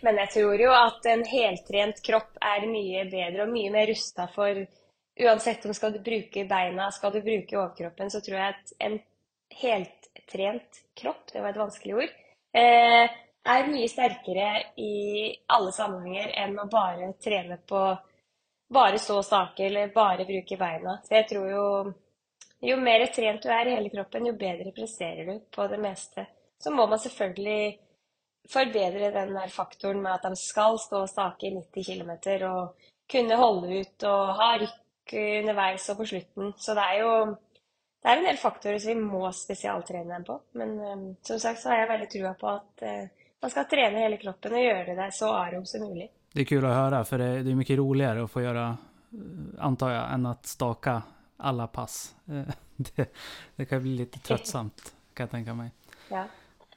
[0.00, 4.28] Men jeg tror jo at en heltrent kropp er mye bedre og mye mer rusta
[4.34, 4.60] for
[5.20, 8.96] Uansett om skal du bruke beina, skal du bruke overkroppen, så tror jeg at en
[9.54, 12.16] heltrent kropp, det var et vanskelig ord,
[12.58, 13.04] eh,
[13.44, 14.48] er mye sterkere
[14.80, 14.94] i
[15.54, 17.84] alle sammenhenger enn å bare trene på
[18.74, 20.96] bare stå og stake eller bare bruke beina.
[21.04, 21.66] Så jeg tror jo
[22.64, 26.24] jo mer trent du er i hele kroppen, jo bedre presterer du på det meste.
[26.58, 27.78] Så må man selvfølgelig
[28.48, 32.12] forbedre den der faktoren med at de skal stå og stake i 90 km
[32.48, 34.80] og kunne holde ut og ha rykk
[35.12, 36.54] underveis og på slutten.
[36.56, 37.10] Så det er jo
[38.04, 40.34] det er en del faktorer som vi må spesialtrene dem på.
[40.60, 43.06] Men eh, som sagt så har jeg veldig trua på at eh,
[43.40, 46.12] man ska träna hela kroppen och göra det så aerob som möjligt.
[46.32, 49.64] Det är kul att höra, för det, det är mycket roligare att få göra, eh,
[49.64, 51.02] antar jag, än att staka
[51.36, 52.14] alla pass.
[52.76, 53.14] Det,
[53.56, 55.70] det kan bli lite tröttsamt, kan jag tänka mig.
[56.08, 56.24] Ja.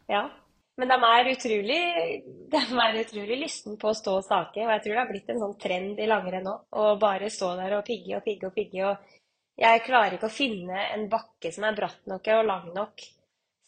[0.06, 0.30] ja.
[0.78, 1.82] Men de er utrolig
[2.54, 5.30] de er utrolig lysten på å stå og stake, og jeg tror det har blitt
[5.34, 6.56] en sånn trend i langrenn nå.
[6.70, 8.92] Å bare stå der og pigge og pigge og pigge.
[8.92, 9.14] Og
[9.58, 13.08] jeg klarer ikke å finne en bakke som er bratt nok og lang nok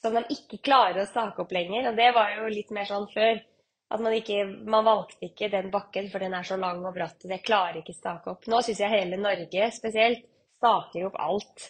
[0.02, 1.90] som de ikke klarer å stake opp lenger.
[1.90, 3.42] Og det var jo litt mer sånn før.
[3.90, 7.18] At man ikke Man valgte ikke den bakken, for den er så lang og bratt,
[7.24, 8.46] og det klarer ikke stake opp.
[8.48, 10.22] Nå syns jeg hele Norge spesielt
[10.60, 11.66] staker opp alt.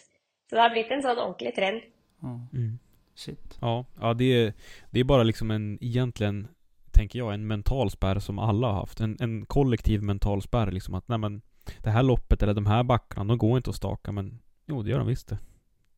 [0.50, 1.88] Så det har blitt en sånn ordentlig trend.
[2.20, 2.78] Ja, Mm.
[3.20, 3.58] Shit.
[3.60, 4.52] Ja, ja det, är,
[4.90, 6.48] det är bara liksom en, egentligen,
[6.90, 9.00] tänker jag, en mental spärr som alla har haft.
[9.00, 11.42] En, en kollektiv mental spärr liksom att, nej men,
[11.78, 14.90] det här loppet eller de här backarna, de går inte att staka men, jo det
[14.90, 15.38] gör de visst det.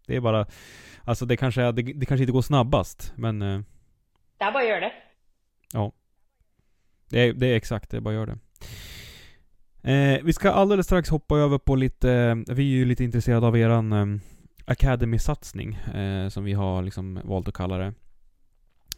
[0.06, 0.46] Det är bara,
[1.04, 3.60] alltså det kanske, är, det, det kanske inte går snabbast, men eh,
[4.38, 4.92] Det bare å gjøre det.
[7.08, 8.38] det är, det är exakt det, bara gör det.
[9.92, 13.56] Eh, vi ska alldeles strax hoppa över på lite, vi är ju lite intresserade av
[13.56, 14.20] eran eh,
[14.66, 17.92] Academy-satsning, eh, som vi har liksom valt att kalla det.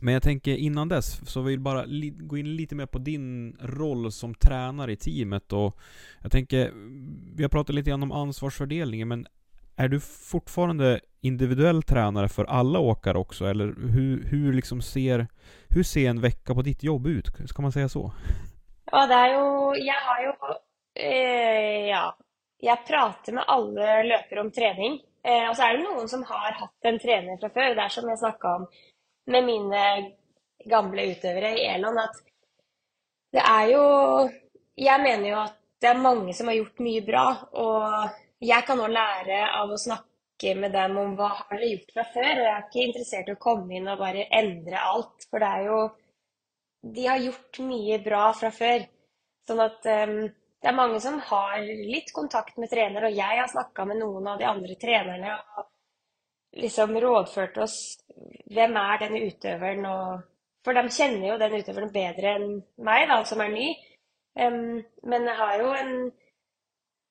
[0.01, 2.99] Men jag tänker innan dess, så vill jag bara li- gå in lite mer på
[2.99, 5.79] din roll som tränare i teamet och
[6.23, 6.71] jag tänker,
[7.37, 9.27] vi har pratat lite grann om ansvarsfördelningen men
[9.77, 15.27] är du fortfarande individuell tränare för alla åkare också eller hur, hur liksom ser,
[15.69, 17.27] hur ser en vecka på ditt jobb ut?
[17.47, 18.13] Ska man säga så?
[18.93, 20.33] Ja, det är ju, jag har ju,
[21.09, 22.17] eh, Ja.
[22.61, 25.01] Jag pratar med alla löpare om träning.
[25.25, 27.73] Eh, og så er det noen som har hatt en trener fra før.
[27.77, 28.67] Det er som jeg snakka om
[29.33, 30.09] med mine eh,
[30.69, 32.21] gamle utøvere i Eland, at
[33.35, 33.85] det er jo
[34.79, 37.25] Jeg mener jo at det er mange som har gjort mye bra,
[37.63, 41.93] og jeg kan nå lære av å snakke med dem om hva har dere gjort
[41.95, 45.29] fra før, og jeg er ikke interessert i å komme inn og bare endre alt,
[45.31, 45.79] for det er jo
[46.97, 48.83] de har gjort mye bra fra før.
[49.49, 50.19] Sånn at um,
[50.65, 54.31] det er mange som har litt kontakt med trener, og jeg har snakka med noen
[54.33, 55.67] av de andre trenerne og
[56.57, 57.75] liksom rådført oss
[58.49, 60.31] hvem er denne utøveren, og
[60.65, 62.53] For de kjenner jo den utøveren bedre enn
[62.89, 63.67] meg, da, som er ny.
[64.41, 65.93] Um, men jeg har jo en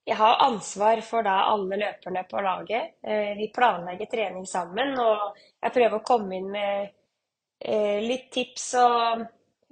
[0.09, 2.95] jeg har ansvar for da alle løperne på laget.
[3.05, 6.89] Eh, Vi planlegger trening sammen, og jeg prøver å komme inn med
[7.61, 9.27] eh, litt tips og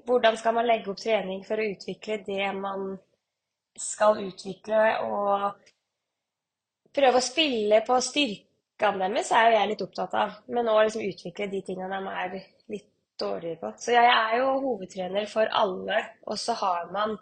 [0.05, 2.93] hvordan skal man legge opp trening for å utvikle det man
[3.79, 5.51] skal utvikle, og
[6.95, 8.47] prøve å spille på styrkene
[9.07, 12.31] deres er jo jeg litt opptatt av, men òg liksom utvikle de tingene de er
[12.73, 12.87] litt
[13.21, 13.73] dårligere på.
[13.77, 17.19] Så jeg er jo hovedtrener for alle, og så har man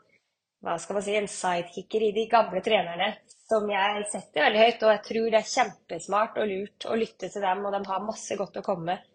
[0.64, 3.14] hva skal man si, en sidekicker i de gamle trenerne
[3.50, 7.30] som jeg setter veldig høyt, og jeg tror det er kjempesmart og lurt å lytte
[7.32, 9.08] til dem, og de har masse godt å komme med.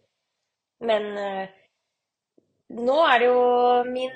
[0.89, 1.61] Men eh,
[2.73, 3.41] nå er det jo
[3.91, 4.15] Min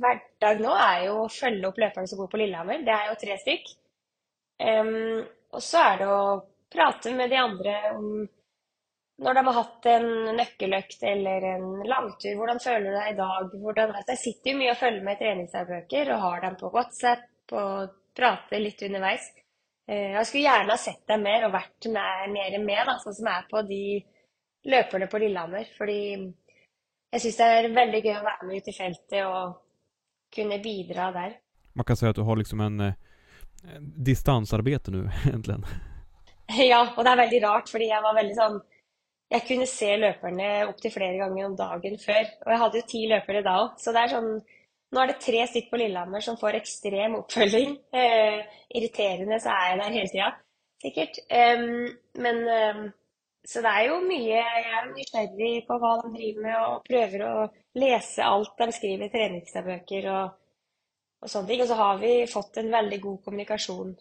[0.00, 2.84] hverdag nå er jo å følge opp løperne som bor på Lillehammer.
[2.86, 3.70] Det er jo tre stykk.
[4.58, 5.24] Um,
[5.54, 6.22] og så er det å
[6.72, 8.08] prate med de andre om
[9.18, 13.54] når de har hatt en nøkkeløkt eller en langtur, hvordan føler du deg i dag?
[13.64, 16.70] Hvordan, altså jeg sitter jo mye og følger med i treningsdagbøker og har dem på
[16.74, 19.26] WhatsApp og prater litt underveis.
[19.88, 23.16] Eh, Jeg skulle gjerne ha sett deg mer og vært mer, mer med, da, sånn
[23.18, 23.82] som jeg er på de
[24.70, 25.74] løperne på Lillehammer.
[25.78, 25.98] Fordi
[27.12, 29.58] jeg syns det er veldig gøy å være med ut i feltet og
[30.34, 31.36] kunne bidra der.
[31.72, 32.94] Man kan säga att du har liksom en eh,
[33.80, 35.66] distansarbete nu egentligen.
[36.48, 38.54] Ja, og det er veldig rart, fordi jeg var veldig sånn
[39.28, 42.30] Jeg kunne se løperne opptil flere ganger om dagen før.
[42.46, 44.30] Og jeg hadde jo ti løpere da òg, så det er sånn
[44.88, 47.76] Nå er det tre stykk på Lillehammer som får ekstrem oppfølging.
[48.00, 48.38] Eh,
[48.78, 50.30] irriterende så er jeg der hele tida,
[50.80, 51.18] sikkert.
[51.28, 51.90] Um,
[52.24, 52.80] men um,
[53.46, 57.24] så det er jo mye Jeg er nysgjerrig på hva de driver med, og prøver
[57.26, 57.34] å
[57.78, 60.34] lese alt de skriver i treningsdagbøker og,
[61.22, 61.62] og sånne ting.
[61.62, 63.94] Og så har vi fått en veldig god kommunikasjon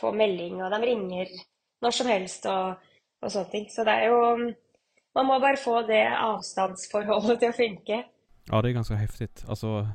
[0.00, 1.36] på melding, og de ringer
[1.80, 2.80] når som helst og,
[3.20, 3.70] og sånne ting.
[3.72, 4.20] Så det er jo
[5.14, 7.96] Man må bare få det avstandsforholdet til å funke.
[8.50, 9.44] Ja, det är ganska häftigt.
[9.48, 9.88] Alltså,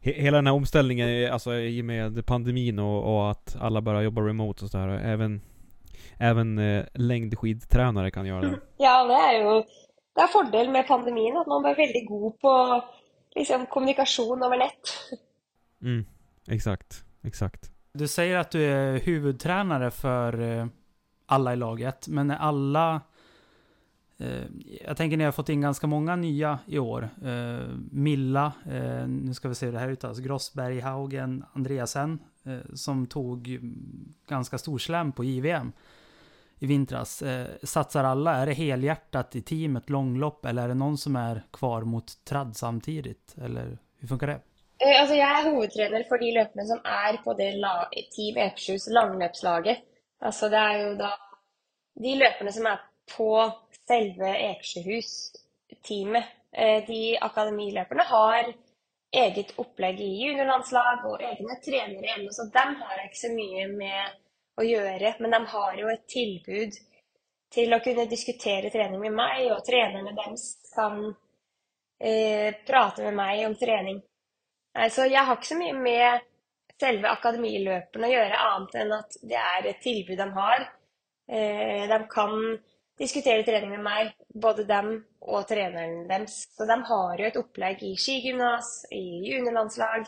[0.00, 4.02] he hela den här omställningen, alltså i och med pandemin och, och att alla börjar
[4.02, 4.88] jobba remote och sådär.
[4.88, 5.40] Även,
[6.18, 8.60] även eh, längdskidtränare kan göra det.
[8.78, 9.64] Ja, det er jo
[10.18, 12.52] det er fordel med pandemien at man var veldig god på
[13.36, 14.94] liksom, kommunikasjon over nett.
[15.82, 16.06] Mm,
[16.48, 17.70] exakt, exakt.
[17.92, 20.66] Du säger att du är huvudtränare för eh,
[21.26, 23.00] alla i laget, men är alla...
[24.20, 24.44] Eh,
[24.86, 27.08] jag tänker ni har fått in ganska många nya i år.
[27.24, 32.18] Eh, Milla, eh, nu ska vi se hur det här uttalas, Grossberg, Haugen, Andreasen,
[32.74, 33.58] som tog
[34.28, 35.72] ganska stor slam på JVM
[36.58, 37.22] i vintras.
[37.62, 38.34] Satsar alla?
[38.34, 42.56] Är det helhjärtat i teamet, långlopp, eller är det någon som är kvar mot tradd
[42.56, 43.34] samtidigt?
[43.44, 44.40] Eller hur funkar det?
[45.00, 49.78] Alltså jag är huvudtränare för de löpare som är på det la Team Ekersjus Långlöpslaget.
[50.20, 51.10] Alltså det är ju då
[52.00, 52.80] de löpare som är
[53.16, 53.52] på
[53.88, 56.34] selve Ekersjøhus-teamet.
[56.52, 58.52] Eh, de akademiløperne har
[59.12, 63.66] eget opplegg i juniorlandslag og egne trenere hjemme, så dem har jeg ikke så mye
[63.72, 64.16] med
[64.58, 65.14] å gjøre.
[65.20, 66.78] Men de har jo et tilbud
[67.52, 71.00] til å kunne diskutere trening med meg, og trenerne deres kan
[72.00, 74.02] eh, prate med meg om trening.
[74.92, 76.26] Så jeg har ikke så mye med
[76.78, 80.66] selve akademiløperne å gjøre, annet enn at det er et tilbud de har.
[81.28, 82.34] Eh, de kan
[82.98, 86.48] diskutere trening med meg, både dem og treneren deres.
[86.56, 90.06] Så de har jo et opplegg i skigymnas, i juniorlandslag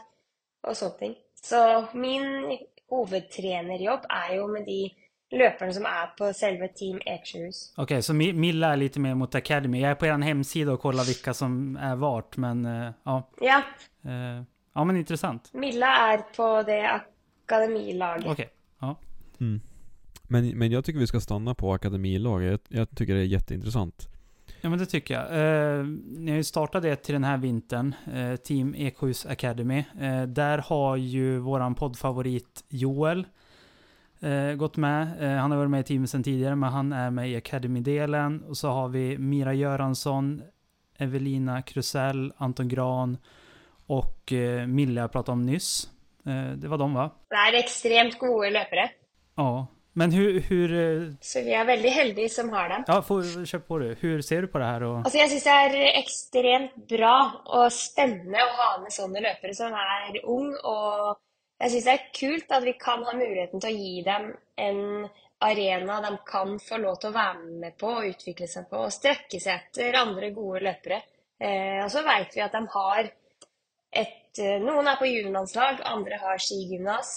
[0.66, 1.14] og sånne ting.
[1.42, 1.60] Så
[1.94, 2.56] min
[2.90, 4.90] hovedtrenerjobb er jo med de
[5.32, 7.74] löpare som är på själva Team Ekersjøhus.
[7.76, 9.80] Okej, så Mi- Milla är lite mer mot Academy.
[9.80, 13.28] Jag är på er hemsida och kollar vilka som är vart, men eh, ja.
[13.40, 13.62] Ja,
[14.04, 14.42] Eh,
[14.74, 15.50] ja, men intressant.
[15.54, 17.00] Milla är på det
[17.46, 18.26] akademilaget.
[18.26, 18.48] Okej,
[18.80, 18.96] ja.
[19.40, 19.60] Mm.
[20.30, 22.62] Men, men jag tycker vi ska stanna på akademilaget.
[22.68, 24.08] Jag, jag tycker det är jätteintressant.
[24.60, 25.24] Ja, men det tycker jag.
[25.78, 25.84] Eh,
[26.18, 29.84] ni har ju startat det till den här vintern, eh, Team Ekhus Academy.
[30.00, 33.26] Eh, där har ju våran poddfavorit Joel
[34.20, 35.22] eh, gått med.
[35.22, 38.42] Eh, han har varit med i teamet sedan tidigare, men han är med i Academy-delen.
[38.42, 40.42] Och så har vi Mira Göransson,
[40.98, 43.16] Evelina Krusell, Anton Gran
[43.86, 45.90] och eh, Mille jag pratade om nyss.
[46.26, 47.10] Eh, det var de va?
[47.30, 48.88] Det er ekstremt gode løpere,
[49.36, 49.66] Ja.
[49.92, 52.84] Men hur, hur eh, så vi er veldig heldige som har dem.
[52.86, 53.94] ja, får, kör på du.
[54.00, 54.82] Hur ser du på det här?
[54.82, 57.16] Och, Altså, jeg syns det er ekstremt bra
[57.46, 60.52] og spennende å ha med sånne løpere som er ung.
[60.54, 61.16] Og
[61.60, 65.08] jeg syns det er kult at vi kan ha muligheten til å gi dem en
[65.40, 69.40] arena de kan få lov å være med på og utvikle seg på og strekke
[69.40, 71.02] seg etter andre gode løpere.
[71.40, 73.10] Eh, og så veit vi at de har
[74.30, 77.14] et eh, Noen er på juniorlandslag, andre har skigymnas.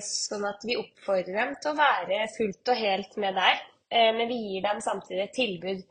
[0.00, 3.60] Så sånn at vi oppfordrer dem til å være fullt og helt med der.
[3.90, 5.84] Eh, men vi gir dem samtidig et tilbud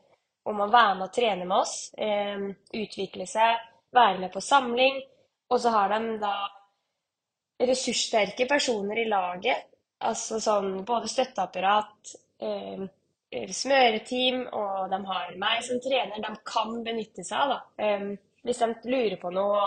[0.49, 1.75] om å være med og trene med oss.
[1.93, 3.61] Utveckla utvikle seg,
[3.93, 4.99] være med på samling.
[5.53, 6.33] Og så har de da
[7.63, 9.69] ressurssterke personer i laget.
[10.03, 16.19] Altså sånn både støtteapparat, smörteam smøreteam, og de har meg som trener.
[16.19, 17.85] De kan benytte seg av, da.
[17.85, 18.09] Eh,
[18.43, 19.61] hvis de lurer på noe,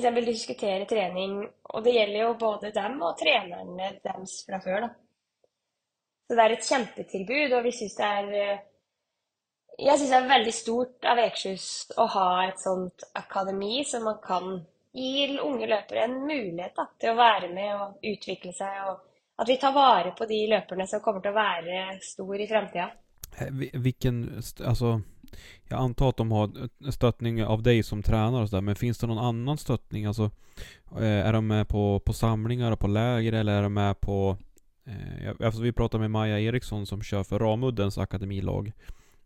[0.00, 1.38] de vil diskutere trening.
[1.74, 4.92] Og det gjelder jo både dem og trenerne deres fra før, da.
[6.26, 8.60] Så det er et kjempetilbud, og vi syns det er eh,
[9.78, 11.66] jag Jeg syns det er veldig stort av Ekersjøs
[11.96, 14.60] å ha et sånt akademi, som man kan
[14.92, 18.76] gi unge løpere en mulighet da, til å være med og utvikle seg.
[18.88, 22.90] og At vi tar vare på de løperne som kommer til å være i fremtida.
[23.72, 25.00] Vilken, alltså,
[25.68, 29.06] jag antar att de har stöttning av dig som tränare och sådär, men finns det
[29.06, 30.04] någon annan stöttning?
[30.04, 30.30] Alltså,
[30.96, 34.38] eh, är de med på, på samlingar och på läger eller är de med på...
[34.84, 38.72] Eh, alltså vi pratade med Maja Eriksson som kör för Ramuddens akademilag.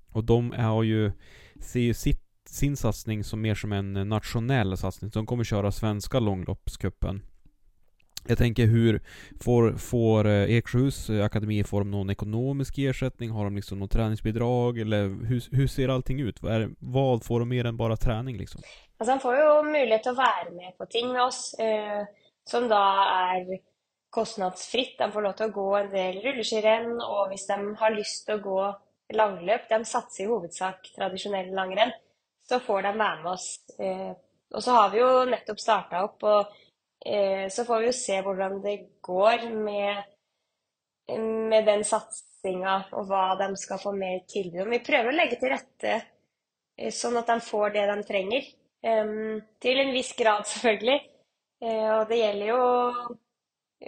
[0.08, 1.12] Och de har ju,
[1.60, 5.10] ser ju sitt, sin satsning som mer som en nationell satsning.
[5.14, 7.22] De kommer köra svenska långloppscupen.
[8.28, 9.00] Jag tänker hur
[9.40, 13.30] får, får eh, Eksjöhus eh, akademi, får de någon ekonomisk ersättning?
[13.30, 14.78] Har de liksom något träningsbidrag?
[14.78, 16.42] Eller hur, hur ser allting ut?
[16.42, 18.60] Vad, är, vad får de mer än bara träning liksom?
[18.98, 22.04] Alltså, de får ju möjlighet att vara med på ting med oss, eh,
[22.44, 23.58] som då är
[24.10, 24.98] kostnadsfritt.
[24.98, 28.80] De får lov att gå en del rulleskirenn, och om de har lust att gå
[29.14, 31.90] langløp, de satsar i huvudsak traditionell langrenn,
[32.48, 33.60] så får de vara med oss.
[33.78, 34.16] Eh,
[34.54, 36.46] och så har vi ju nettopp startat upp och
[37.04, 40.04] Eh, så får vi jo se hvordan det går med,
[41.50, 44.72] med den satsinga, og hva de skal få mer tilbud om.
[44.74, 48.48] Vi prøver å legge til rette eh, sånn at de får det de trenger.
[48.86, 50.98] Um, til en viss grad, selvfølgelig.
[51.64, 52.58] Uh, og det gjelder jo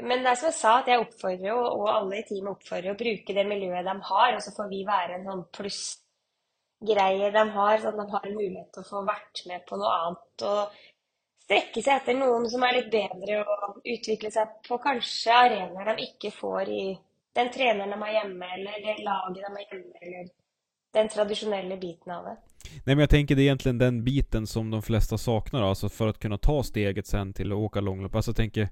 [0.09, 2.93] Men det er som jeg sa, at jeg oppfordrer jo, og alle i teamet oppfordrer
[2.93, 7.45] å bruke det miljøet de har, og så får vi være en sånn plussgreie de
[7.55, 10.45] har, sånn at de har en mulighet til å få vært med på noe annet.
[10.51, 10.77] Og
[11.49, 16.11] strekke seg etter noen som er litt bedre, og utvikle seg på kanskje arenaer de
[16.11, 16.83] ikke får i
[17.39, 20.29] den treneren de har hjemme, eller det laget de har hjemme, eller
[20.93, 22.37] den traditionella biten av det.
[22.85, 26.09] Nej men jag tänker det är egentligen den biten som de flesta saknar alltså för
[26.09, 28.15] att kunna ta steget sen till att åka långlopp.
[28.15, 28.69] Alltså jag tänker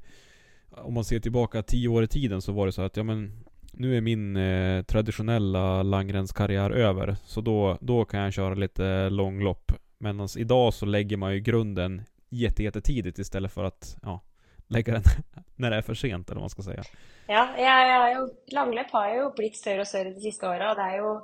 [0.70, 3.45] om man ser tillbaka tio år i tiden så var det så att ja men
[3.72, 7.16] nu är min eh, traditionella langrennskarriär över.
[7.24, 9.72] Så då, då kan jag köra lite långlopp.
[9.99, 12.03] Medan idag så lägger man ju grunden
[12.37, 14.20] jättetidigt istället för att ja,
[14.68, 15.03] lägga den
[15.57, 16.82] när det är för sent eller vad man ska säga.
[17.26, 20.76] Ja, jag, ja, ja långlopp har ju blivit större och större de sista åren och
[20.76, 21.20] det är ju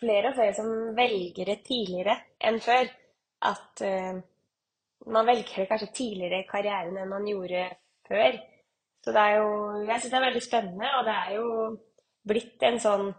[0.00, 1.46] fler och fler som väljer
[2.04, 2.88] det än förr.
[3.78, 3.86] før.
[3.86, 4.22] Uh,
[5.06, 7.76] man väljer det tidigare tidligere i karriären än man gjorde
[8.08, 8.40] förr.
[9.04, 11.76] Så det är ju, jag tycker det är väldigt spännande och det är ju
[12.22, 13.14] blivit en sån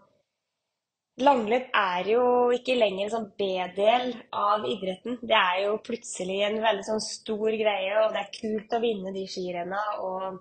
[1.18, 5.18] Langløp er jo ikke lenger en sånn B-del av idretten.
[5.22, 9.14] Det er jo plutselig en veldig sånn stor greie, og det er kult å vinne
[9.16, 9.82] de skirenna.
[10.06, 10.38] Og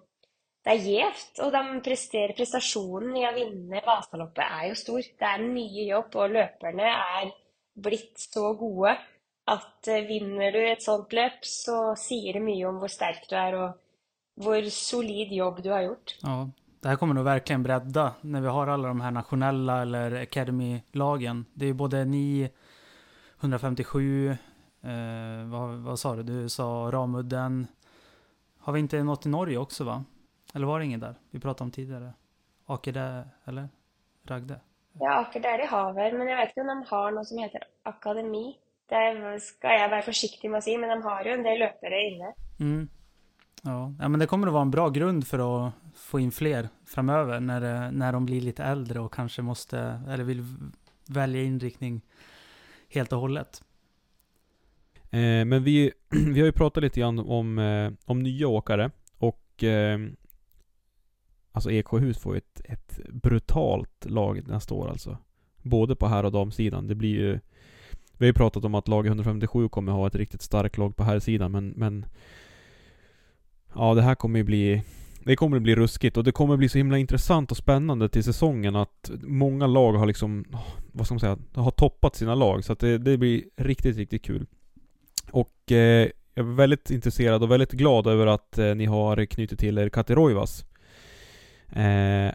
[0.68, 5.10] det er gjevt, og de presterer prestasjonen i å vinne Vasaloppet er jo stor.
[5.18, 7.34] Det er mye jobb, og løperne er
[7.88, 8.94] blitt så gode
[9.48, 13.36] at eh, vinner du et sånt løp, så sier det mye om hvor sterk du
[13.40, 13.84] er och
[14.38, 16.16] hvor solid jobb du har gjort.
[16.22, 16.50] Ja,
[16.80, 21.46] det här kommer nog verkligen bredda när vi har alla de här nationella eller Academy-lagen.
[21.54, 22.50] Det är ju både ni,
[23.40, 24.38] 157, eh,
[25.46, 26.24] vad, vad sa du?
[26.24, 27.68] Du sa Ramudden.
[28.60, 30.04] Har vi inte något i Norge också va?
[30.54, 31.16] Eller var det ingen där?
[31.32, 32.14] Vi pratade om tidigare.
[32.66, 33.70] Akerde, eller?
[34.24, 34.60] Ragde?
[35.00, 38.58] Ja, Akerde har väl, men jag vet inte om de har något som heter akademi.
[38.90, 42.02] Det ska jag vara försiktig med att säga, men de har ju en del löpare
[42.02, 42.34] inne.
[42.60, 42.90] Mm.
[43.68, 43.94] Ja.
[44.00, 47.40] ja, men det kommer att vara en bra grund för att få in fler framöver
[47.40, 50.46] när, eh, när de blir lite äldre och kanske måste, eller vill
[51.08, 52.02] välja inriktning
[52.90, 53.64] helt och hållet.
[55.10, 59.64] Eh, men vi, vi har ju pratat lite grann om, eh, om nya åkare och
[59.64, 60.00] eh,
[61.52, 65.18] Alltså Eksjöhus får ju ett, ett brutalt lag nästa år alltså.
[65.62, 66.88] Både på herr och damsidan.
[66.88, 67.40] Det blir ju...
[68.18, 71.04] Vi har ju pratat om att lag 157 kommer ha ett riktigt starkt lag på
[71.04, 72.06] här sidan men, men...
[73.76, 74.84] Ja, det här kommer ju bli...
[75.24, 78.76] Det kommer bli ruskigt och det kommer bli så himla intressant och spännande till säsongen
[78.76, 80.46] att många lag har liksom,
[80.92, 82.64] vad ska man säga, har toppat sina lag.
[82.66, 84.46] Så att det, det blir riktigt, riktigt kul.
[85.32, 89.60] Och eh, jag är väldigt intresserad och väldigt glad över att eh, ni har knutit
[89.60, 90.66] till er Kati Roivas.
[91.70, 92.32] Eh,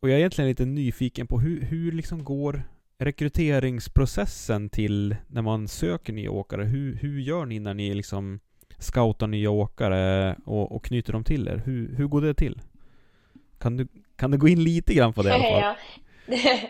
[0.00, 2.62] och jag är egentligen lite nyfiken på hur, hur liksom går
[2.98, 6.64] rekryteringsprocessen till när man söker nya åkare?
[6.64, 8.40] Hur, hur gör ni när ni liksom
[8.78, 11.62] scoutar nya åkare och, och knyter dem till er?
[11.64, 12.60] Hur, hur går det till?
[13.58, 15.74] Kan du, kan du gå in lite grann på det i alla fall?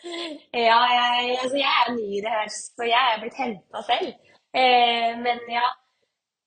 [0.50, 4.12] ja, jag, alltså jag är ny i det här, så jag har blivit hämtad själv.
[4.52, 5.62] Eh, men ja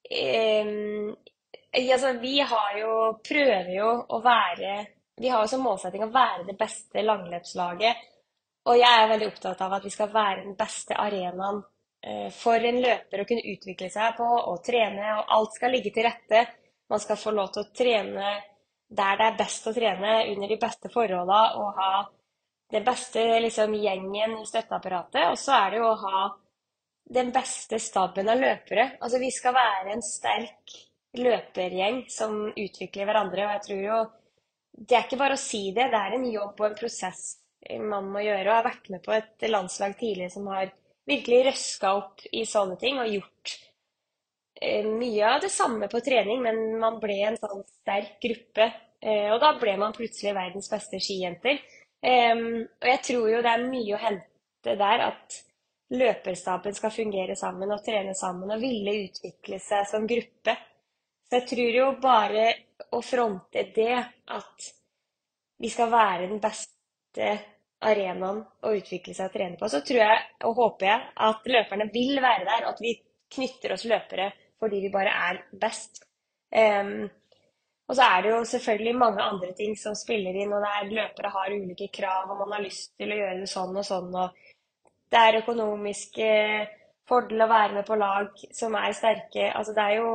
[0.09, 0.65] eh,
[1.93, 6.53] alltså vi har ju, prövar ju att vara, Vi har som målsättning att vara det
[6.53, 7.97] bästa långlöpslaget.
[8.65, 11.63] Och jag är väldigt upptagen av att vi ska vara den bästa arenan
[12.03, 15.93] Eh, for en løper å kunne utvikle seg på og trene, og alt skal ligge
[15.95, 16.41] til rette.
[16.91, 18.33] Man skal få lov til å trene
[18.93, 21.91] der det er best å trene, under de beste forholda, og ha
[22.73, 25.29] den beste liksom, gjengen i støtteapparatet.
[25.31, 26.23] Og så er det jo å ha
[27.17, 28.97] den beste staben av løpere.
[28.99, 30.75] Altså, vi skal være en sterk
[31.17, 33.47] løpergjeng som utvikler hverandre.
[33.47, 34.03] Og jeg tror jo
[34.73, 37.19] Det er ikke bare å si det, det er en jobb og en prosess
[37.77, 38.47] man må gjøre.
[38.47, 40.71] Og jeg har vært med på et landslag tidligere som har
[41.09, 43.53] virkelig røska opp i sånne ting og gjort
[44.61, 48.69] eh, mye av det samme på trening, men man ble en sånn sterk gruppe.
[49.03, 51.63] Eh, og da ble man plutselig verdens beste skijenter.
[52.03, 55.37] Og jeg tror jo det er mye å hente der at
[55.93, 60.55] løperstaben skal fungere sammen og trene sammen og ville utvikle seg som gruppe.
[61.27, 62.45] Så jeg tror jo bare
[62.93, 63.95] å fronte det,
[64.27, 64.69] at
[65.63, 67.29] vi skal være den beste
[67.89, 71.89] arenaen å utvikle seg og trene på, så tror jeg og håper jeg at løperne
[71.93, 72.95] vil være der, og at vi
[73.33, 74.31] knytter oss løpere
[74.63, 76.03] fordi vi bare er best.
[76.53, 77.09] Um,
[77.89, 81.31] og så er det jo selvfølgelig mange andre ting som spiller inn, og der løpere
[81.33, 84.37] har ulike krav, og man har lyst til å gjøre det sånn og sånn, og
[85.11, 86.29] det er økonomiske
[87.09, 89.49] fordel å være med på lag som er sterke.
[89.51, 90.13] Altså det er jo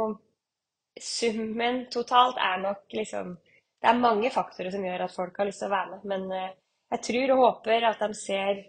[0.99, 3.37] Summen totalt er nok liksom
[3.79, 6.33] Det er mange faktorer som gjør at folk har lyst til å være med, men
[6.35, 6.57] eh,
[6.91, 8.63] jeg tror og håper at de ser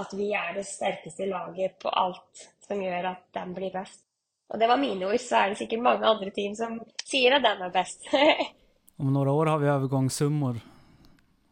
[0.00, 4.04] at vi er det sterkeste laget på alt som gjør at de blir best.
[4.50, 7.46] Og det var mine ord, så er det sikkert mange andre team som sier at
[7.46, 8.06] de er best.
[9.00, 10.60] Om några år har vi övergångssummor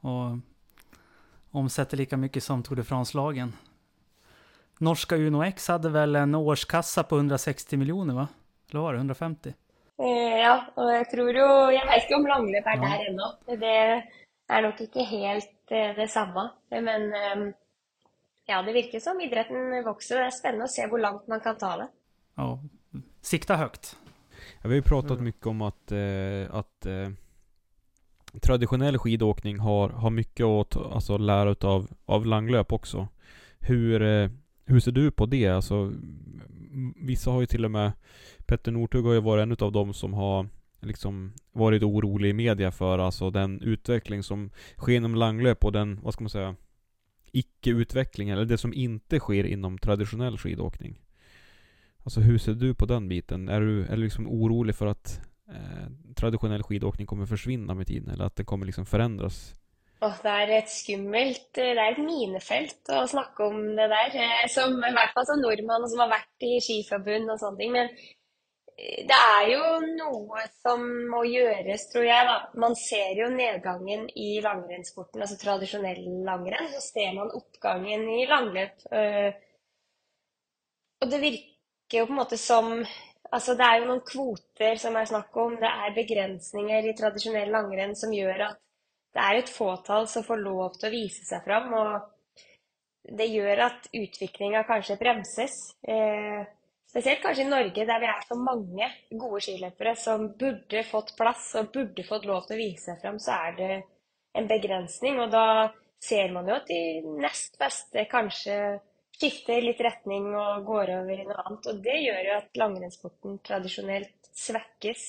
[0.01, 0.39] och
[1.51, 3.53] omsätter lika mycket som Tour de France-lagen.
[4.79, 8.29] Norska Uno X hade väl en årskassa på 160 miljoner va?
[8.71, 9.55] Eller var det 150?
[9.99, 13.31] Eh, ja, og jeg tror jo Jeg vet ikke om langløp er der ennå.
[13.47, 13.79] Det
[14.49, 16.51] er nok ikke helt eh, det samme.
[16.71, 17.55] Men eh,
[18.47, 20.17] ja, det virker som idretten vokser.
[20.17, 21.89] Det är spännande att se hur långt man kan ta det.
[22.35, 22.63] Ja,
[23.21, 23.97] sikta högt.
[24.63, 27.09] Ja, vi har ju pratat mycket om att, eh, att eh,
[28.41, 33.09] traditionell skidåkning har, har mycket att alltså, lära av, av langlöp också.
[33.59, 34.31] Hur, eh,
[34.65, 35.49] hur ser du på det?
[35.49, 35.93] Alltså,
[36.97, 37.93] vissa har ju till och med
[38.47, 40.47] Petter Northug har ju varit en av dem som har
[40.81, 46.01] liksom varit orolig i media för alltså den utveckling som sker inom langlöp och den,
[46.03, 46.57] vad ska man säga,
[47.33, 51.01] icke-utveckling, eller det som inte sker inom traditionell skidåkning.
[52.05, 53.49] Alltså hur ser du på den biten?
[53.49, 58.11] Är du, är du liksom orolig för att eh, traditionell skidåkning kommer försvinna med tiden,
[58.11, 59.55] eller att det kommer liksom förändras?
[60.01, 64.09] Oh, det är ett skummelt eh, Det är ett minefält att snacka om det där.
[64.15, 65.45] Eh, som, I alla fall som
[65.83, 67.59] och som har varit i skiförbund och sånt.
[67.59, 67.89] Men
[68.79, 69.63] det er jo
[69.99, 72.27] noe som må gjøres, tror jeg.
[72.29, 72.37] Da.
[72.63, 76.71] Man ser jo nedgangen i langrennssporten, altså tradisjonell langrenn.
[76.77, 78.87] Så ser man oppgangen i langløp.
[78.93, 79.27] Øh.
[79.27, 79.45] Eh,
[81.03, 82.73] Og det virker jo på en måte som
[83.31, 85.57] Altså det er jo noen kvoter som er snakk om.
[85.61, 88.61] Det er begrensninger i tradisjonell langrenn som gjør at
[89.13, 91.75] det er et fåtall som får lov til å vise seg fram.
[91.77, 95.59] Og det gjør at utviklinga kanskje bremses.
[95.85, 96.41] Eh,
[96.89, 101.51] Spesielt kanskje i Norge, der vi er så mange gode skiløpere som burde fått plass
[101.61, 103.73] og burde fått lov til å vise seg fram, så er det
[104.41, 105.19] en begrensning.
[105.21, 105.69] Og da
[106.01, 108.57] ser man jo at de nest beste kanskje
[109.19, 111.69] skifter litt retning og går over i noe annet.
[111.69, 115.05] Og det gjør jo at langrennssporten tradisjonelt svekkes.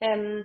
[0.00, 0.42] Um, ehm,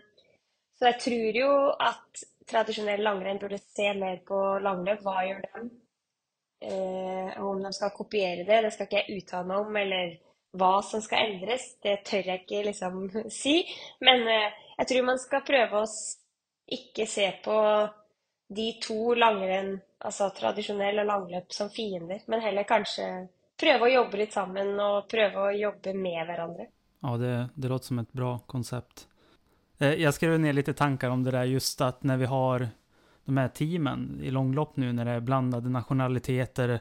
[0.75, 1.49] så jeg tror jo
[1.87, 5.01] at tradisjonell langrenn burde se mer på langløp.
[5.01, 5.65] Hva gjør de?
[6.65, 9.81] Uh, om de skal kopiere det, det skal ikke jeg uttale meg om.
[9.81, 10.15] eller
[10.55, 13.03] hva som skal endres, det tør jeg ikke liksom
[13.41, 13.59] si.
[14.05, 15.91] Men eh, jeg tror man skal prøve å
[16.75, 17.59] ikke se på
[18.55, 23.07] de to langrenn, altså tradisjonell og langløp, som fiender, men heller kanskje
[23.59, 26.63] prøve å jobbe litt sammen och pröva att jobba med varandra.
[26.99, 29.07] Ja, det, det låter som ett bra koncept.
[29.77, 32.69] Eh, jag skrev ner lite tankar om det där just att när vi har
[33.25, 36.79] de här teamen i långlopp nu när det är blandade nationaliteter,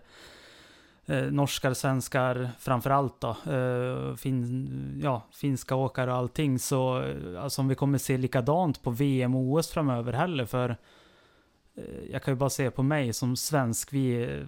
[1.07, 6.59] eh, norskar, svenskar framförallt då, eh, fin, ja, finska åkare och allting.
[6.59, 10.47] Så eh, alltså, om vi kommer se likadant på VM och OS framöver heller.
[10.47, 10.77] För
[11.77, 14.47] eh, jag kan ju bara se på mig som svensk, vi, eh,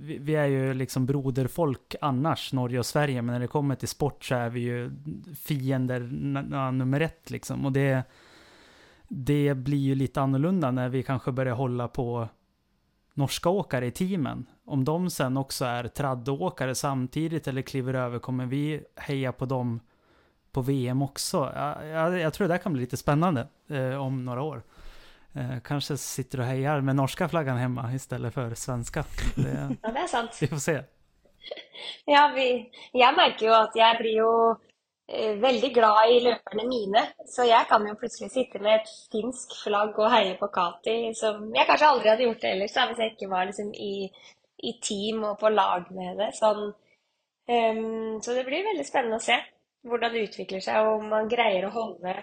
[0.00, 3.22] vi, vi, är ju liksom broderfolk annars, Norge och Sverige.
[3.22, 4.90] Men när det kommer till sport så är vi ju
[5.44, 6.00] fiender
[6.72, 7.66] nummer ett liksom.
[7.66, 8.02] Och det,
[9.08, 12.28] det blir ju lite annorlunda när vi kanske börjar hålla på
[13.14, 14.46] norska åkare i teamen.
[14.66, 19.80] Om de sen också är traddåkare samtidigt eller kliver över, kommer vi heja på dem
[20.52, 21.52] på VM också?
[21.54, 24.62] Jag, jag, jag tror det där kan bli lite spännande eh, om några år.
[25.34, 29.04] Eh, kanske sitter och hejar med norska flaggan hemma istället för svenska.
[29.36, 30.38] Det, ja, det är sant.
[30.40, 30.82] Vi får se.
[32.04, 34.54] Ja, vi, jag märker ju att jag blir ju
[35.06, 37.00] Eh, veldig glad i løperne mine.
[37.28, 41.50] Så jeg kan jo plutselig sitte med et finsk flagg og heie på Kati, som
[41.52, 44.08] jeg kanskje aldri hadde gjort det ellers, hvis jeg ikke var liksom i,
[44.64, 46.30] i, team og på lag med det.
[46.38, 46.70] Sånn.
[47.44, 49.36] Um, ehm, så det blir veldig spennende å se
[49.84, 52.14] hvordan det utvikler seg, og om man greier å holde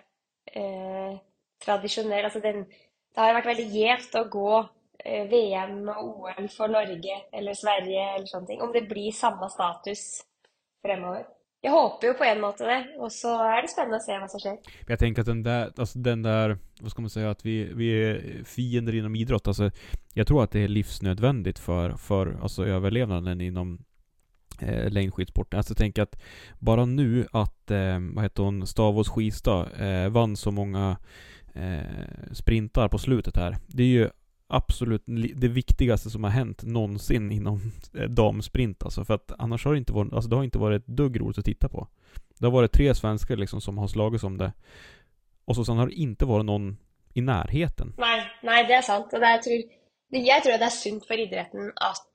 [0.58, 1.20] uh,
[1.62, 2.64] tradisjonell altså den,
[3.12, 7.54] Det har vært veldig gjevt å gå eh, uh, VM og OL for Norge eller
[7.60, 8.66] Sverige eller sånne ting.
[8.66, 10.08] Om det blir samme status
[10.82, 11.30] fremover.
[11.64, 14.32] Jag hoppas ju på en måte det, och så är det spännande att se vad
[14.32, 14.58] som sker.
[14.88, 18.04] Jag tänker att den där, alltså den där, vad ska man säga, att vi, vi
[18.04, 19.72] är fiender inom idrott, alltså
[20.14, 23.84] jag tror att det är livsnödvändigt för, för alltså överlevnaden inom
[24.62, 25.58] eh, längdskidsporten.
[25.58, 26.22] Alltså jag tänker att
[26.60, 30.98] bara nu att, eh, vad heter hon, Stavås Skistad eh, vann så många
[31.54, 33.58] eh, sprintar på slutet här.
[33.68, 34.10] Det är ju
[34.52, 35.04] absolut
[35.36, 37.62] det viktigaste som har hänt någonsin inom
[37.98, 39.06] eh, damsprint alltså.
[39.06, 41.38] För att annars har det inte varit, alltså det har inte varit ett dugg roligt
[41.38, 41.88] att titta på.
[42.40, 44.54] Det har varit tre svenskar liksom som har slagits om det.
[45.46, 46.78] Och så sen har det inte varit någon
[47.14, 47.94] i närheten.
[47.98, 49.14] Nej, nej det är sant.
[49.14, 49.64] Och det tror,
[50.10, 52.12] det- tror det är sunt för idrotten att...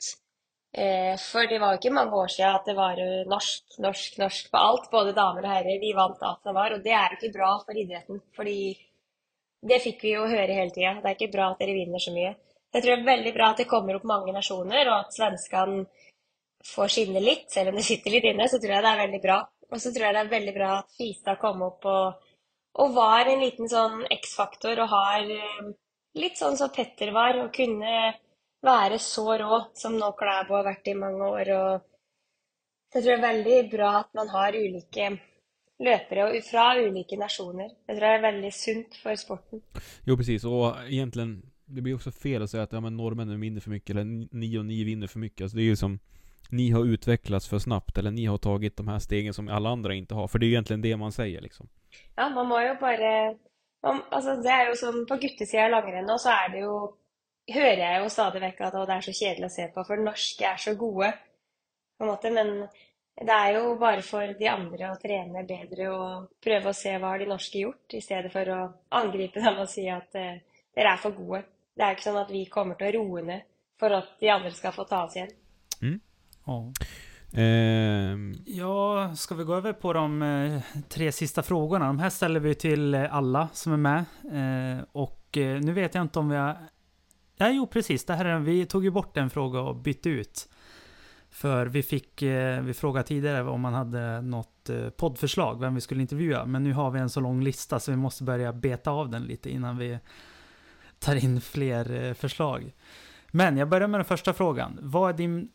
[0.79, 2.97] eh, för det var inte många år sedan att det var
[3.31, 4.91] norskt, norsk, norsk, norsk på allt.
[4.91, 5.81] Både damer och herrar.
[5.81, 6.71] Vi vann allt det var.
[6.71, 8.21] Och det är inte bra för idrotten.
[8.37, 8.77] Fordi
[9.63, 10.99] det fikk vi jo høre hele tida.
[11.01, 12.35] Det er ikke bra at dere vinner så mye.
[12.75, 15.87] Jeg tror det er veldig bra at det kommer opp mange nasjoner, og at svenskene
[16.67, 17.49] får skinne litt.
[17.53, 19.41] Selv om det sitter litt inne, så tror jeg det er veldig bra.
[19.71, 22.27] Og så tror jeg det er veldig bra at Fistad kom opp og
[22.83, 27.39] og var en liten sånn X-faktor og har eh, lite litt sånn som Petter var,
[27.41, 27.95] og kunne
[28.65, 31.53] være så rå som nå Klæbo har vært i mange år.
[31.57, 35.11] Og jeg tror det er veldig bra at man har ulike
[35.83, 37.69] løpere og fra ulike nasjoner.
[37.89, 39.63] Jeg tror det er veldig sunt for sporten.
[40.07, 43.61] Jo precis, och egentligen Det blir också fel att säga att ja, men norrmännen vinner
[43.61, 44.05] för mycket eller
[44.37, 45.43] ni och ni vinner för mycket.
[45.43, 45.99] Alltså det är ju som
[46.51, 49.95] Ni har utvecklats för snabbt eller ni har tagit de här stegen som alla andra
[49.95, 50.29] inte har.
[50.29, 51.69] För det är ju egentligen det man säger liksom.
[52.15, 53.37] Ja, man må jo bare
[53.83, 56.97] man, altså Det er jo som på guttesida av langrenn nå, så er det jo
[57.55, 60.01] Hører jeg jo stadig vekk at å, det er så kjedelig å se på, for
[60.03, 61.13] norske er så gode,
[61.95, 62.33] på en måte.
[62.35, 62.49] Men
[63.17, 67.15] det er jo bare for de andre å trene bedre og prøve å se hva
[67.15, 68.61] har de norske gjort, i stedet for å
[68.99, 70.43] angripe dem og si at eh,
[70.77, 71.43] dere er for gode.
[71.77, 73.47] Det er jo ikke sånn at vi kommer til å roe ned
[73.81, 75.33] for at de andre skal få ta oss igjen.
[76.47, 76.61] Ja.
[77.37, 81.87] Ehm, Ja, ska vi gå över på de eh, tre sista frågorna?
[81.87, 84.05] De här ställer vi till eh, alla som är med.
[84.79, 86.57] Eh, och nu vet jag inte om vi har...
[87.37, 88.05] Ja, jo precis.
[88.05, 90.49] Det här är, vi tog ju bort en fråga och bytte ut.
[91.37, 95.81] För vi fick, eh, vi frågade tidigare om man hade något eh, poddförslag, vem vi
[95.81, 96.45] skulle intervjua.
[96.47, 99.23] Men nu har vi en så lång lista så vi måste börja beta av den
[99.25, 99.99] lite innan vi
[100.99, 102.73] tar in fler eh, förslag.
[103.31, 104.79] Men jag börjar med den första frågan.
[104.83, 105.49] Vad är din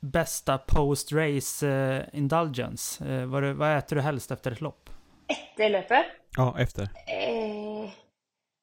[0.00, 3.04] bästa post-race eh, indulgence?
[3.08, 4.90] Eh, vad, är- vad äter du helst efter ett lopp?
[5.28, 6.82] Etter løpet ja, efter.
[6.82, 7.90] Eh,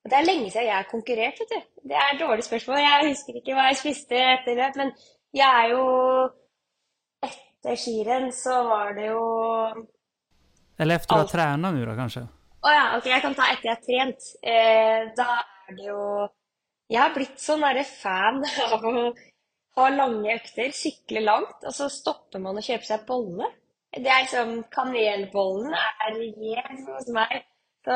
[0.10, 1.88] det er lenge siden jeg har konkurrert, vet du.
[1.90, 2.80] Det et dårlig spørsmål.
[2.80, 4.92] Jeg husker ikke hva jeg spiste etter løp, men
[5.34, 5.84] jeg er jo
[7.26, 9.86] Etter skirenn så var det jo Å
[10.80, 11.32] Eller efter att ha Allt.
[11.32, 12.28] tränat nu då kanske?
[12.62, 14.22] ja, ok, jeg kan ta etter jeg har trent.
[14.44, 15.28] Eh, da
[15.70, 16.30] er det jo
[16.90, 18.40] Jeg har blitt sånn derre fan
[18.74, 19.14] av å
[19.78, 23.46] ha lange økter, sykle langt, og så stopper man å kjøpe seg bolle.
[23.94, 27.44] Det er liksom Kanelbollen er gjev hos meg.
[27.86, 27.96] Så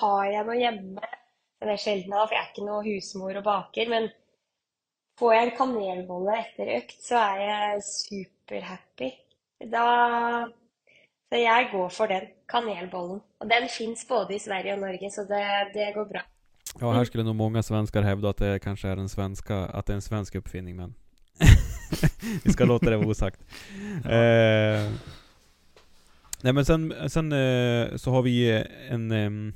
[0.00, 1.08] har jeg noe hjemme.
[1.60, 3.88] Den er sjelden av, for jeg er ikke noe husmor og baker.
[3.88, 4.10] Men
[5.18, 9.10] får jeg en kanelbolle etter økt, så er jeg superhappy.
[9.72, 9.86] Da
[11.32, 12.26] Så jeg går for den.
[12.48, 13.20] Kanelbollen.
[13.40, 15.44] Og den fins både i Sverige og Norge, så det,
[15.74, 16.20] det går bra.
[16.80, 19.92] Ja, här skulle nog många svenskar hävda att det kanske är en svenska, att det
[19.92, 20.94] är en svensk uppfinning men
[22.44, 23.40] Vi ska låta det vara osagt.
[24.04, 24.90] Eh,
[26.42, 29.10] nej men sen, sen eh, så har vi en...
[29.10, 29.54] ehm,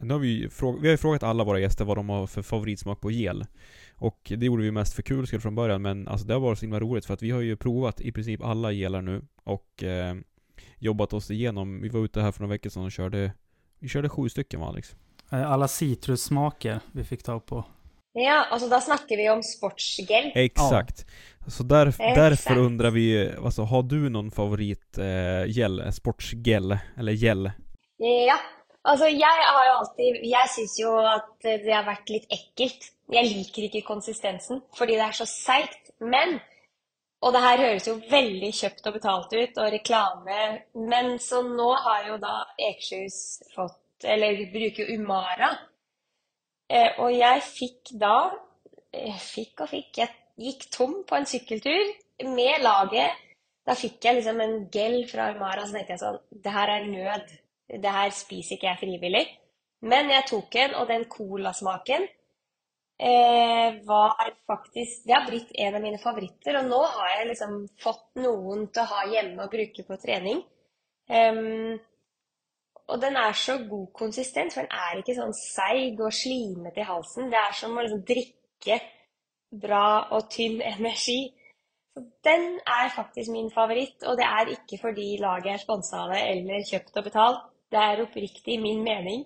[0.00, 0.48] nu har vi,
[0.80, 3.46] vi har ju frågat alla våra gäster vad de har för favoritsmak på gel.
[4.02, 6.58] Och det gjorde vi mest för kul skull från början men alltså det har varit
[6.58, 9.82] så himla roligt för att vi har ju provat i princip alla gelar nu och
[9.82, 10.14] eh,
[10.78, 11.80] jobbat oss igenom.
[11.80, 13.32] Vi var ute här för några veckor sedan och körde
[13.78, 14.96] Vi körde sju stycken va Alex?
[15.32, 17.64] Eh, Alla citrussmaker vi fick tag på.
[18.12, 20.32] Ja, altså da snakker vi om sportsgel.
[20.34, 21.06] Exakt.
[21.46, 22.14] Så där, Exakt.
[22.14, 27.50] därför undrar vi, alltså har du någon favorit eh, gel, sportsgel, eller gel?
[27.96, 28.36] Ja,
[28.84, 32.88] altså jeg har jo alltid Jeg syns jo at det har vært litt ekkelt.
[33.12, 35.92] Jeg liker ikke konsistensen fordi det er så seigt.
[36.00, 36.40] Men
[37.22, 40.38] Og det her høres jo veldig kjøpt og betalt ut, og reklame,
[40.74, 43.18] men så nå har jo da Ekershus
[43.54, 45.52] fått Eller bruker jo Umara.
[46.66, 48.16] Eh, og jeg fikk da
[48.90, 50.00] eh, Fikk og fikk.
[50.02, 50.10] Jeg
[50.42, 51.92] gikk tom på en sykkeltur
[52.34, 53.22] med laget.
[53.62, 56.88] Da fikk jeg liksom en gel fra Umara, så tenkte jeg sånn Det her er
[56.90, 57.34] nød.
[57.72, 59.24] Det her spiser ikke jeg frivillig.
[59.82, 62.04] Men jeg tok en, og den colasmaken
[63.02, 66.58] eh, var faktisk Det har blitt en av mine favoritter.
[66.60, 70.44] Og nå har jeg liksom fått noen til å ha hjemme og bruke på trening.
[71.10, 71.80] Um,
[72.92, 76.88] og den er så god konsistens, for den er ikke sånn seig og slimete i
[76.88, 77.30] halsen.
[77.32, 78.78] Det er som å liksom drikke
[79.62, 79.86] bra
[80.16, 81.20] og tynn energi.
[81.92, 86.14] Så den er faktisk min favoritt, og det er ikke fordi laget er sponsa av
[86.14, 87.48] det eller kjøpt og betalt.
[87.72, 89.24] Det er oppriktig min mening,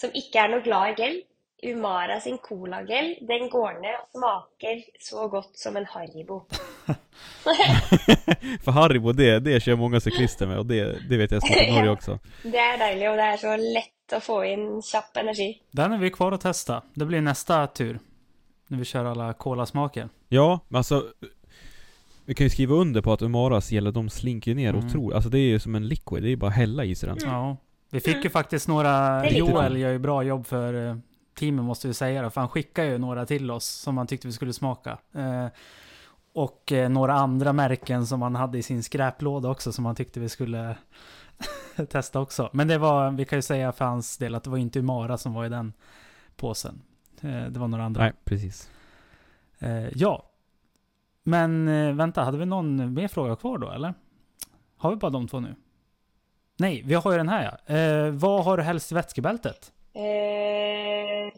[0.00, 1.22] som ikke er noe glad i gel.
[1.64, 6.42] Umara sin colagel, den går ned og smaker så godt som en Haribo.
[8.64, 11.70] För Haribo, det, det kör många cyklister med och det, det vet jag som i
[11.72, 12.18] Norge också.
[12.42, 15.60] Det er deilig, og det er så lett å få inn kjapp energi.
[15.70, 16.82] Den är vi kvar att testa.
[16.94, 17.98] Det blir nästa tur.
[18.68, 20.08] När vi kör alla kolasmaker.
[20.28, 21.04] Ja, men alltså
[22.24, 24.86] vi kan ju skriva under på att Umaras gäller, de slinker ner Mm.
[24.86, 25.14] otroligt.
[25.14, 27.08] Alltså det är ju som en liquid, det är ju bara att hälla i sig
[27.08, 27.18] den.
[27.22, 27.56] Ja.
[27.94, 29.26] Vi fick ju faktiskt några...
[29.30, 30.96] Joel gör ju bra jobb för eh,
[31.34, 32.30] teamen måste vi säga det.
[32.30, 34.98] För han skickade ju några till oss som han tyckte vi skulle smaka.
[35.12, 35.46] Eh,
[36.32, 40.20] och eh, några andra märken som han hade i sin skräplåda också som han tyckte
[40.20, 40.76] vi skulle
[41.88, 42.50] testa också.
[42.52, 45.18] Men det var, vi kan ju säga för hans del att det var inte Umara
[45.18, 45.72] som var i den
[46.36, 46.82] påsen.
[47.20, 48.02] Eh, det var några andra.
[48.02, 48.70] Nej, precis.
[49.94, 50.30] Ja.
[51.22, 51.66] Men
[51.96, 53.94] vänta, hade vi någon mer fråga kvar då eller?
[54.76, 55.54] Har vi bara de två nu?
[56.58, 57.74] Nej, vi har ju den här ja.
[57.74, 59.72] Eh, vad har du helst i vätskebältet?
[59.94, 61.32] Eh,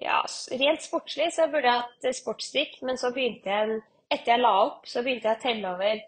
[0.00, 4.32] ja, rent sportslig så burde jeg hatt eh, sportsdrikk, men så begynte jeg efter Etter
[4.32, 5.98] jeg la opp, så begynte jeg å telle over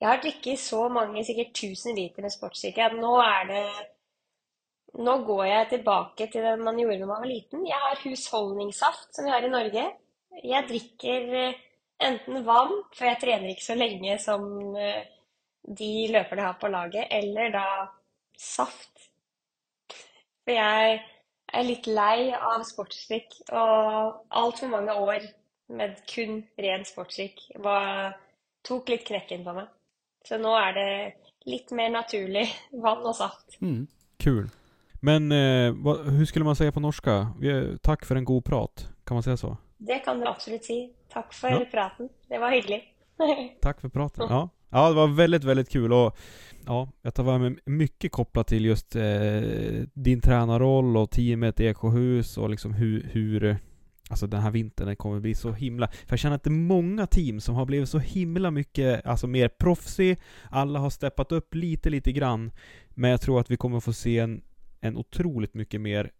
[0.00, 3.64] Jeg har drukket så mange, sikkert 1000 liter med sportsdrikke, at nå er det
[5.02, 7.66] Nå går jeg tilbake til det man gjorde när man var liten.
[7.66, 9.84] Jeg har husholdningssaft, som vi har i Norge.
[10.42, 11.60] Jeg drikker eh,
[12.02, 15.06] enten vann, for jeg trener ikke så lenge som eh,
[15.62, 17.66] de løperne har på laget, eller da
[18.40, 19.08] saft.
[20.44, 21.00] For jeg
[21.52, 25.26] er litt lei av sportsdrikk, og altfor mange år
[25.70, 28.16] med kun ren sportsdrikk var,
[28.66, 29.68] tok litt knekken på meg.
[30.26, 30.88] Så nå er det
[31.48, 32.46] litt mer naturlig
[32.84, 33.60] vann og saft.
[33.60, 33.86] Mm.
[34.20, 34.48] Kul.
[35.02, 37.32] Men eh, vad, hur skulle man säga på norska?
[37.40, 38.88] Vi, tack för en god prat.
[39.06, 39.56] Kan man säga så?
[39.78, 40.92] Det kan du absolutt si.
[41.12, 41.64] Takk for Ja.
[41.70, 42.08] praten.
[42.28, 42.94] Det var hyggelig.
[43.62, 44.26] Tack för praten.
[44.30, 44.48] Ja.
[44.70, 46.16] ja, det var väldigt, väldigt kul och
[46.70, 49.02] ja, jag tar med mig mycket kopplat till just eh,
[49.94, 53.56] din tränarroll och teamet i Ekohus och liksom hur, hur
[54.10, 55.88] Alltså den här vintern den kommer bli så himla...
[55.88, 59.26] För jag känner att det är många team som har blivit så himla mycket, alltså
[59.26, 60.18] mer proffsig.
[60.50, 62.50] Alla har steppat upp lite, lite grann.
[62.90, 64.42] Men jag tror att vi kommer få se en,
[64.80, 66.10] en otroligt mycket mer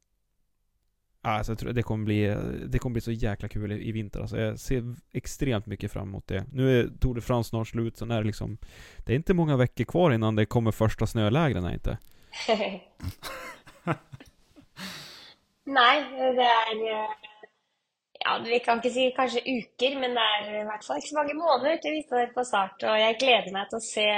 [1.23, 2.37] Alltså jag tror det kommer bli,
[2.67, 4.41] det kommer bli så jäkla kul i, i vinter alltså.
[4.41, 6.45] Jag ser extremt mycket fram emot det.
[6.53, 8.59] Nu är Tour de France snart slut, så är det liksom
[8.97, 11.99] Det är inte många veckor kvar innan det kommer första snölägren här inte.
[15.65, 16.01] Nei,
[16.37, 17.11] det eh,
[18.25, 21.17] Ja, vi kan ikke si kanskje uker, men det er i hvert fall ikke så
[21.17, 22.83] mange måneder til vi står på start.
[22.85, 24.09] Og jeg gleder til å se,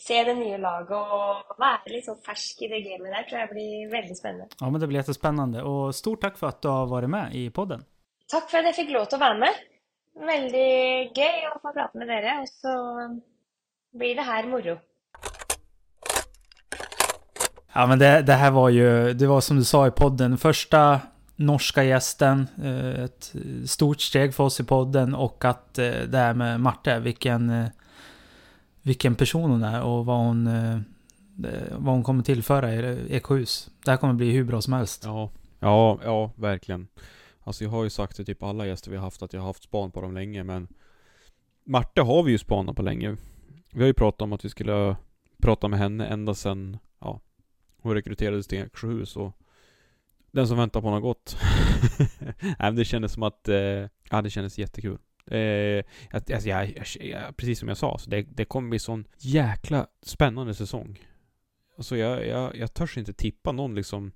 [0.00, 3.26] se det nye laget og være litt sånn fersk i det gamet der.
[3.28, 4.48] tror jeg blir veldig spennende.
[4.60, 5.62] Ja, men det blir jättespännande.
[5.62, 7.84] Och stort tack för att du har varit med i podden.
[8.30, 9.64] Takk for at jeg fikk lov til å være med.
[10.20, 10.70] Veldig
[11.16, 12.74] gøy å få prate med dere, og så
[13.98, 14.76] blir det her moro.
[17.72, 21.00] Ja, men det, det här var ju, det var som du sa i podden, första
[21.36, 23.32] norska gästen, eh, ett
[23.66, 27.66] stort steg för oss i podden och att eh, det här med Marte, vilken, eh,
[28.82, 30.80] vilken person hon är och vad hon, eh, eh
[31.70, 35.02] vad hon kommer tillföra eh, i Eksjöhus Det här kommer bli hur bra som helst.
[35.04, 35.30] Ja.
[35.60, 36.88] Ja, ja, verkligen.
[37.40, 39.46] Alltså jag har ju sagt till typ alla gäster vi har haft att jag har
[39.46, 40.68] haft span på dem länge, men
[41.64, 43.16] Marte har vi ju spanat på länge.
[43.72, 44.96] Vi har ju pratat om att vi skulle
[45.42, 47.20] prata med henne ända sedan, ja,
[47.82, 49.36] hon rekryterades till Eksjöhus och
[50.30, 51.36] den som väntar på något har gått.
[52.40, 53.56] Nej men det kändes som att, eh,
[54.10, 54.98] ja det kändes jättekul.
[55.30, 58.78] Eh, att, alltså, jag, jag, jag, precis som jag sa, så det, det kommer bli
[58.78, 60.98] sån jäkla spännande säsong.
[61.76, 64.12] Alltså jag, jag, jag törs inte tippa någon liksom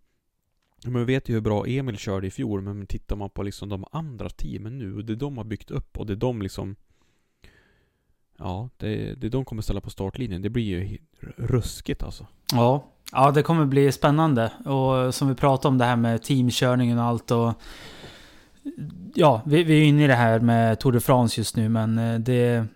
[0.86, 3.84] men vet ju hur bra Emil körde i fjol, men tittar man på liksom de
[3.92, 6.76] andra teamen nu, och det de har byggt upp och det de liksom
[8.38, 10.98] Ja, det, det de kommer ställa på startlinjen, det blir ju
[11.36, 12.26] ruskigt alltså.
[12.52, 12.84] Ja.
[13.12, 14.52] ja, det kommer bli spännande.
[14.64, 17.52] Och som vi pratade om det här med teamkörningen och allt och...
[19.14, 21.98] Ja, vi, vi är inne i det här med Tour de France just nu, men
[21.98, 22.66] eh, det,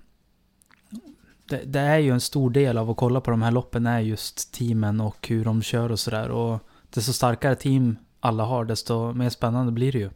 [1.48, 1.64] det...
[1.64, 4.54] Det är ju en stor del av att kolla på de här loppen är just
[4.54, 6.28] teamen och hur de kör och sådär.
[6.28, 6.60] Och
[6.90, 10.10] desto starkare team alla har, desto mer spännande blir det ju.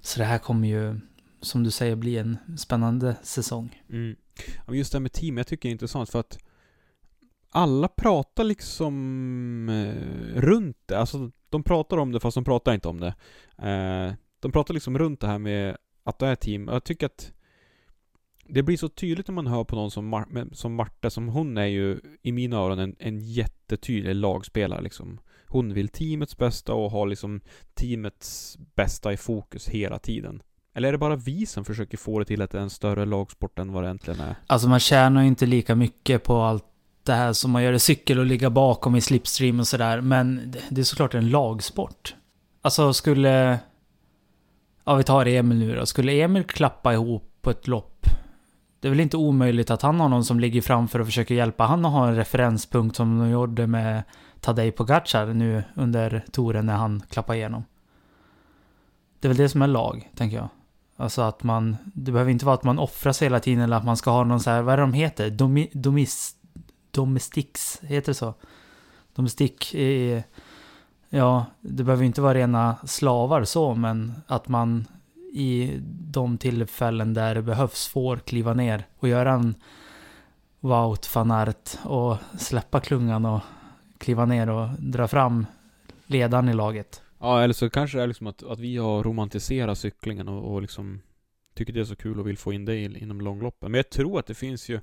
[0.00, 1.00] Så det här kommer ju,
[1.40, 3.82] som du säger, bli en spännande säsong.
[3.90, 4.16] Mm.
[4.68, 6.38] Just det här med team, jag tycker det är intressant för att
[7.50, 10.98] alla pratar liksom eh, runt det.
[10.98, 13.14] Alltså, de pratar om det fast de pratar inte om det.
[13.68, 16.68] Eh, de pratar liksom runt det här med att det är team.
[16.68, 17.32] Jag tycker att
[18.44, 21.58] det blir så tydligt när man hör på någon som, Mar- som Marta, som hon
[21.58, 25.20] är ju i mina öron en, en jättetydlig lagspelare liksom.
[25.46, 27.40] Hon vill teamets bästa och har liksom
[27.74, 30.42] teamets bästa i fokus hela tiden.
[30.74, 33.04] Eller är det bara vi som försöker få det till att det är en större
[33.06, 34.34] lagsport än vad det egentligen är?
[34.46, 36.64] Alltså man tjänar ju inte lika mycket på allt
[37.02, 40.00] det här som man gör i cykel och ligga bakom i slipstream och sådär.
[40.00, 42.14] Men det är såklart en lagsport.
[42.62, 43.58] Alltså skulle
[44.84, 45.86] Ja, vi tar Emil nu då.
[45.86, 48.06] Skulle Emil klappa ihop på ett lopp?
[48.80, 51.64] Det är väl inte omöjligt att han har någon som ligger framför och försöker hjälpa
[51.64, 54.02] han att ha en referenspunkt som de gjorde med
[54.40, 57.64] Tadej Pogacar nu under touren när han klappade igenom.
[59.20, 60.48] Det är väl det som är lag, tänker jag.
[60.96, 63.84] Alltså att man, det behöver inte vara att man offrar sig hela tiden eller att
[63.84, 65.30] man ska ha någon så här, vad är det de heter?
[65.30, 66.36] Domi, domis,
[66.90, 68.34] domestics, heter det så?
[69.14, 70.22] Domestik eh
[71.14, 74.86] ja, det behöver inte vara rena slavar så, men att man
[75.32, 79.54] i de tillfällen där det behövs får kliva ner och göra en
[80.60, 83.40] Wout van Aert och släppa klungan och
[83.98, 85.46] kliva ner och dra fram
[86.06, 87.02] ledaren i laget.
[87.20, 90.62] Ja, eller så kanske det är liksom att, att vi har romantiserat cyklingen och, och
[90.62, 91.00] liksom
[91.54, 93.70] tycker det är så kul och vill få in det inom långloppen.
[93.70, 94.80] Men jag tror att det finns ju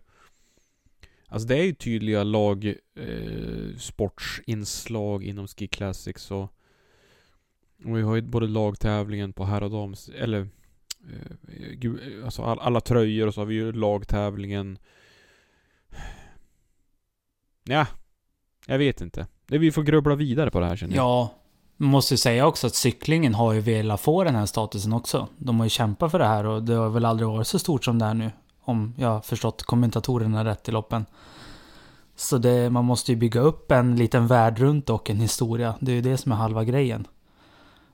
[1.30, 2.66] Alltså det är ju tydliga lag
[2.96, 6.44] eh, sportsinslag inom Ski Classics och,
[7.86, 10.48] och vi har ju både lagtävlingen på herr och dams, eller
[11.10, 14.80] eh, eh, alltså all, alla tröjor och så har vi ju lagtävlingen
[17.64, 17.88] Ja,
[18.66, 19.28] jag vet inte.
[19.48, 21.04] Vi får grubbla vidare på det här känner jag.
[21.06, 21.34] Ja,
[21.78, 25.28] man måste ju säga också att cyklingen har ju velat få den här statusen också.
[25.38, 27.86] De har ju kämpat för det här och det har väl aldrig varit så stort
[27.86, 28.32] som det är nu.
[28.70, 31.06] Om jag har förstått kommentatorerna rätt i loppen.
[32.16, 35.76] Så det, man måste ju bygga upp en liten värld runt och en historia.
[35.80, 37.08] Det är ju det som är halva grejen.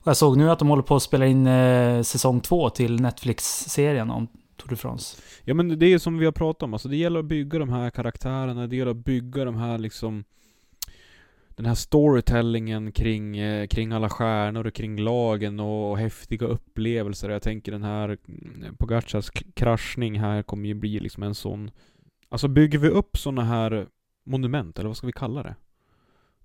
[0.01, 3.01] Och jag såg nu att de håller på att spela in eh, säsong två till
[3.01, 4.27] Netflix-serien om
[4.57, 5.17] Tour de France.
[5.43, 7.59] Ja men det är ju som vi har pratat om, alltså det gäller att bygga
[7.59, 10.23] de här karaktärerna, det gäller att bygga de här liksom
[11.55, 17.29] den här storytellingen kring, eh, kring alla stjärnor och kring lagen och, och häftiga upplevelser.
[17.29, 21.71] Jag tänker den här mm, Pogacars kraschning här kommer ju bli liksom en sån
[22.29, 23.87] Alltså bygger vi upp såna här
[24.25, 25.55] monument, eller vad ska vi kalla det?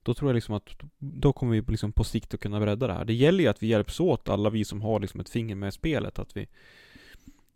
[0.03, 0.69] Då tror jag liksom att
[0.99, 3.05] då kommer vi liksom på sikt att kunna bredda det här.
[3.05, 5.69] Det gäller ju att vi hjälps åt, alla vi som har liksom ett finger med
[5.69, 6.47] i spelet, att vi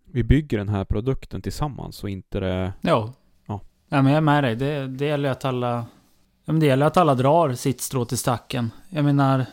[0.05, 2.72] vi bygger den här produkten tillsammans och inte det...
[2.81, 3.12] Ja.
[3.47, 3.60] Ja.
[3.89, 4.56] ja men jag är med dig.
[4.56, 5.86] Det, det gäller att alla...
[6.44, 8.70] Ja, men det gäller att alla drar sitt strå till stacken.
[8.88, 9.46] Jag menar...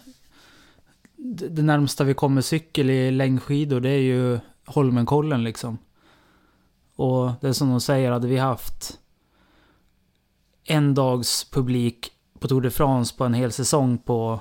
[1.24, 5.78] Det, närmsta vi kommer cykel i längdskidor, det är ju Holmenkollen liksom.
[6.96, 9.00] Och det är som de säger, hade vi haft
[10.64, 14.40] en dags publik på Tour de France på en hel säsong på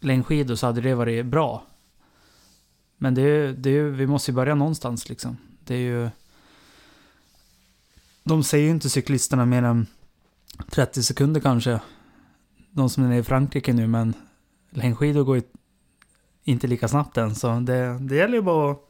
[0.00, 1.62] längdskidor så hade det varit bra.
[2.96, 5.36] Men det är, det är, vi måste ju börja någonstans liksom.
[5.64, 6.10] Det är ju...
[8.24, 9.86] De säger ju inte cyklisterna mer än
[10.70, 11.80] 30 sekunder kanske.
[12.70, 14.14] De som är i Frankrike nu, men
[14.70, 15.42] längdskidor går ju
[16.44, 17.34] inte lika snabbt än.
[17.34, 18.80] Så det, det gäller ju bara att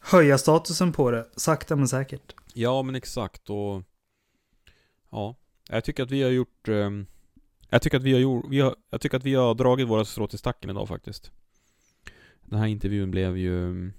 [0.00, 2.34] höja statusen på det, sakta men säkert.
[2.54, 3.82] Ja, men exakt och...
[5.10, 5.36] Ja,
[5.68, 6.68] jag tycker att vi har gjort...
[6.68, 7.06] Um,
[7.70, 8.44] jag tycker att vi har gjort...
[8.48, 11.30] Vi har, jag tycker att vi har dragit våra strå till stacken idag faktiskt.
[12.44, 13.92] Den här intervjun blev ju mm,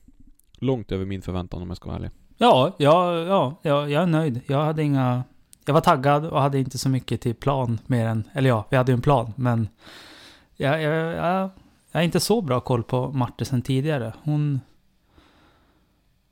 [0.54, 2.12] långt över min förväntan om jag ska vara ärlig.
[2.38, 4.42] Ja, ja, ja, ja, jag är nöjd.
[4.46, 5.24] Jag hade inga...
[5.66, 8.24] Jag var taggad och hade inte så mycket till plan mer än...
[8.34, 9.70] Eller ja, vi hade ju en plan, men...
[10.56, 11.50] Jag, jag, jag,
[11.92, 14.14] jag har inte så bra koll på Marte sen tidigare.
[14.24, 14.62] Hon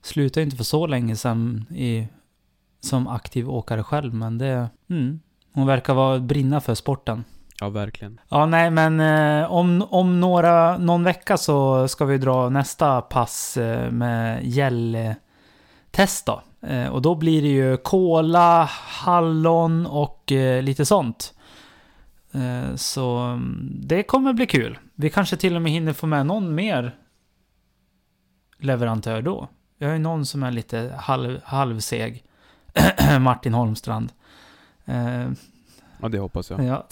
[0.01, 2.07] slutade inte för så länge sedan i,
[2.79, 4.69] som aktiv åkare själv, men det...
[4.89, 5.19] Mm,
[5.53, 7.23] hon verkar vara brinna för sporten.
[7.61, 8.19] Ja, verkligen.
[8.29, 13.57] Ja, nej, men eh, om, om några, någon vecka så ska vi dra nästa pass
[13.57, 16.41] eh, med gälltest då.
[16.61, 21.33] Eh, och då blir det ju kola, hallon och eh, lite sånt.
[22.31, 24.79] Eh, så mm, det kommer bli kul.
[24.95, 26.95] Vi kanske till och med hinner få med någon mer
[28.57, 29.47] leverantör då.
[29.77, 32.23] Vi har ju någon som är lite halv, halvseg.
[33.19, 34.11] Martin Holmstrand.
[36.01, 36.63] Ja, det hoppas jag.
[36.63, 36.87] Ja.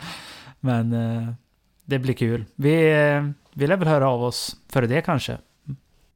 [0.60, 0.90] Men
[1.84, 2.44] det blir kul.
[2.54, 2.72] Vi,
[3.52, 5.38] vi lär väl höra av oss före det kanske.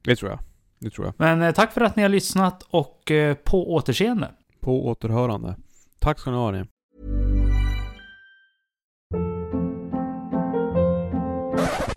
[0.01, 0.39] Det tror jag.
[0.79, 1.13] Det tror jag.
[1.17, 4.31] Men eh, tack för att ni har lyssnat och eh, på återseende.
[4.59, 5.55] På återhörande.
[5.99, 6.65] Tack ska ni ha ni.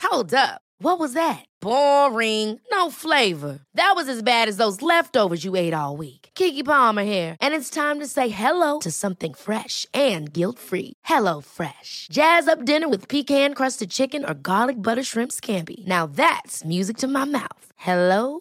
[0.02, 0.61] Hold up.
[0.82, 1.44] What was that?
[1.61, 2.59] Boring.
[2.73, 3.61] No flavor.
[3.74, 6.31] That was as bad as those leftovers you ate all week.
[6.35, 10.94] Kiki Palmer here, and it's time to say hello to something fresh and guilt-free.
[11.05, 12.09] Hello Fresh.
[12.11, 15.86] Jazz up dinner with pecan-crusted chicken or garlic butter shrimp scampi.
[15.86, 17.66] Now that's music to my mouth.
[17.77, 18.40] Hello